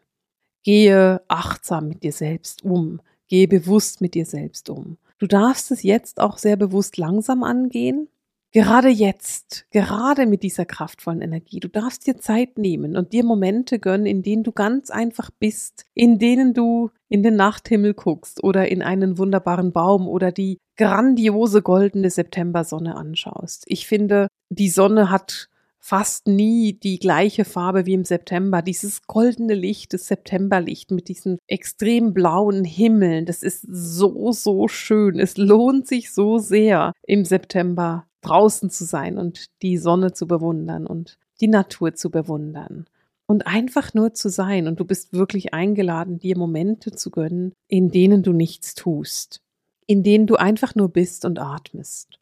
Gehe 0.63 1.21
achtsam 1.27 1.87
mit 1.87 2.03
dir 2.03 2.11
selbst 2.11 2.63
um. 2.63 3.01
Gehe 3.27 3.47
bewusst 3.47 4.01
mit 4.01 4.15
dir 4.15 4.25
selbst 4.25 4.69
um. 4.69 4.97
Du 5.19 5.27
darfst 5.27 5.71
es 5.71 5.83
jetzt 5.83 6.19
auch 6.19 6.37
sehr 6.37 6.57
bewusst 6.57 6.97
langsam 6.97 7.43
angehen. 7.43 8.09
Gerade 8.51 8.87
jetzt, 8.87 9.65
gerade 9.71 10.25
mit 10.25 10.41
dieser 10.41 10.65
kraftvollen 10.65 11.21
Energie, 11.21 11.59
du 11.59 11.67
darfst 11.67 12.07
dir 12.07 12.17
Zeit 12.17 12.57
nehmen 12.57 12.95
und 12.95 13.11
dir 13.11 13.23
Momente 13.23 13.77
gönnen, 13.77 14.05
in 14.05 14.23
denen 14.23 14.43
du 14.43 14.51
ganz 14.51 14.89
einfach 14.89 15.29
bist, 15.31 15.85
in 15.93 16.17
denen 16.17 16.53
du 16.53 16.89
in 17.09 17.23
den 17.23 17.35
Nachthimmel 17.35 17.93
guckst 17.93 18.43
oder 18.43 18.69
in 18.69 18.81
einen 18.81 19.17
wunderbaren 19.17 19.73
Baum 19.73 20.07
oder 20.07 20.31
die 20.31 20.59
grandiose 20.77 21.61
goldene 21.61 22.09
Septembersonne 22.09 22.95
anschaust. 22.95 23.65
Ich 23.67 23.85
finde, 23.85 24.27
die 24.49 24.69
Sonne 24.69 25.09
hat 25.09 25.49
fast 25.87 26.27
nie 26.27 26.73
die 26.73 26.99
gleiche 26.99 27.45
Farbe 27.45 27.85
wie 27.85 27.93
im 27.93 28.03
September. 28.03 28.61
Dieses 28.61 29.03
goldene 29.03 29.53
Licht, 29.53 29.93
das 29.93 30.07
Septemberlicht 30.07 30.91
mit 30.91 31.07
diesen 31.07 31.37
extrem 31.47 32.13
blauen 32.13 32.65
Himmeln, 32.65 33.25
das 33.25 33.41
ist 33.41 33.65
so, 33.69 34.33
so 34.33 34.67
schön. 34.67 35.17
Es 35.17 35.37
lohnt 35.37 35.87
sich 35.87 36.11
so 36.11 36.39
sehr, 36.39 36.91
im 37.03 37.23
September 37.23 38.05
draußen 38.19 38.69
zu 38.69 38.83
sein 38.83 39.17
und 39.17 39.45
die 39.61 39.77
Sonne 39.77 40.11
zu 40.11 40.27
bewundern 40.27 40.85
und 40.85 41.17
die 41.39 41.47
Natur 41.47 41.93
zu 41.93 42.11
bewundern. 42.11 42.85
Und 43.25 43.47
einfach 43.47 43.93
nur 43.93 44.13
zu 44.13 44.27
sein. 44.29 44.67
Und 44.67 44.81
du 44.81 44.85
bist 44.85 45.13
wirklich 45.13 45.53
eingeladen, 45.53 46.19
dir 46.19 46.37
Momente 46.37 46.91
zu 46.91 47.11
gönnen, 47.11 47.53
in 47.69 47.91
denen 47.91 48.23
du 48.23 48.33
nichts 48.33 48.75
tust. 48.75 49.41
In 49.85 50.03
denen 50.03 50.27
du 50.27 50.35
einfach 50.35 50.75
nur 50.75 50.89
bist 50.89 51.23
und 51.23 51.39
atmest 51.39 52.19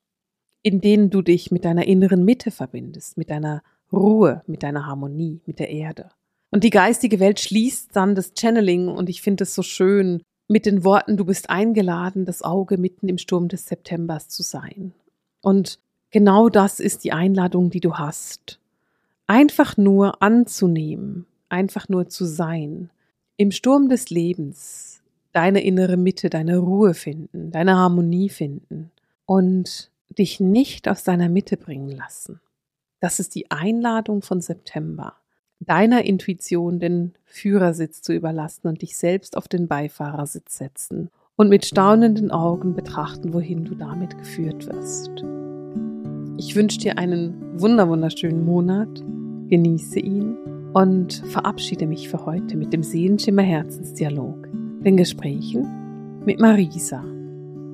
in 0.66 0.82
denen 0.82 1.12
du 1.12 1.22
dich 1.22 1.52
mit 1.52 1.64
deiner 1.64 1.86
inneren 1.86 2.26
Mitte 2.26 2.50
verbindest, 2.50 3.20
mit 3.20 3.30
deiner 3.30 3.62
Ruhe, 3.94 4.42
mit 4.48 4.64
deiner 4.64 4.88
Harmonie, 4.88 5.40
mit 5.46 5.60
der 5.60 5.70
Erde. 5.70 6.10
Und 6.50 6.64
die 6.64 6.72
geistige 6.72 7.20
Welt 7.20 7.40
schließt 7.40 7.96
dann 7.96 8.16
das 8.16 8.34
Channeling 8.36 8.88
und 8.88 9.08
ich 9.08 9.22
finde 9.22 9.44
es 9.44 9.54
so 9.54 9.62
schön 9.62 10.24
mit 10.48 10.66
den 10.66 10.84
Worten, 10.84 11.18
du 11.18 11.26
bist 11.26 11.52
eingeladen, 11.52 12.26
das 12.26 12.42
Auge 12.42 12.80
mitten 12.80 13.08
im 13.08 13.20
Sturm 13.20 13.48
des 13.48 13.68
Septembers 13.68 14.28
zu 14.30 14.42
sein. 14.42 14.94
Und 15.44 15.78
genau 16.10 16.50
das 16.50 16.80
ist 16.80 17.04
die 17.04 17.12
Einladung, 17.12 17.70
die 17.70 17.80
du 17.80 17.94
hast. 17.94 18.60
Einfach 19.28 19.78
nur 19.78 20.24
anzunehmen, 20.24 21.28
einfach 21.48 21.90
nur 21.90 22.10
zu 22.10 22.26
sein, 22.26 22.90
im 23.38 23.52
Sturm 23.52 23.88
des 23.88 24.10
Lebens 24.10 25.04
deine 25.32 25.64
innere 25.64 25.96
Mitte, 25.96 26.32
deine 26.32 26.58
Ruhe 26.58 26.96
finden, 26.96 27.52
deine 27.52 27.76
Harmonie 27.76 28.30
finden 28.30 28.90
und 29.28 29.92
dich 30.10 30.40
nicht 30.40 30.88
aus 30.88 31.04
deiner 31.04 31.30
Mitte 31.30 31.58
bringen 31.58 31.90
lassen. 31.90 32.40
Das 33.00 33.20
ist 33.20 33.36
die 33.36 33.52
Einladung 33.52 34.22
von 34.22 34.42
September, 34.42 35.16
deiner 35.60 36.06
Intuition 36.06 36.80
den 36.80 37.14
Führersitz 37.26 38.02
zu 38.02 38.14
überlassen 38.14 38.68
und 38.68 38.82
dich 38.82 38.98
selbst 38.98 39.38
auf 39.38 39.48
den 39.48 39.68
Beifahrersitz 39.68 40.58
setzen 40.58 41.10
und 41.36 41.50
mit 41.50 41.66
staunenden 41.66 42.32
Augen 42.32 42.76
betrachten, 42.76 43.34
wohin 43.34 43.66
du 43.66 43.76
damit 43.76 44.18
geführt 44.18 44.68
wirst. 44.68 45.12
Ich 46.38 46.56
wünsche 46.56 46.80
dir 46.80 46.98
einen 46.98 47.60
wunderschönen 47.60 48.46
Monat, 48.46 49.04
genieße 49.50 50.00
ihn 50.00 50.36
und 50.74 51.24
verabschiede 51.28 51.88
mich 51.88 52.10
für 52.10 52.26
heute 52.26 52.58
mit 52.58 52.74
dem 52.74 52.84
Seelenschimmer 52.84 53.44
Herzensdialog, 53.44 54.50
den 54.84 54.98
Gesprächen 54.98 56.22
mit 56.26 56.40
Marisa. 56.40 57.04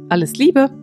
Alles 0.09 0.35
Liebe! 0.35 0.80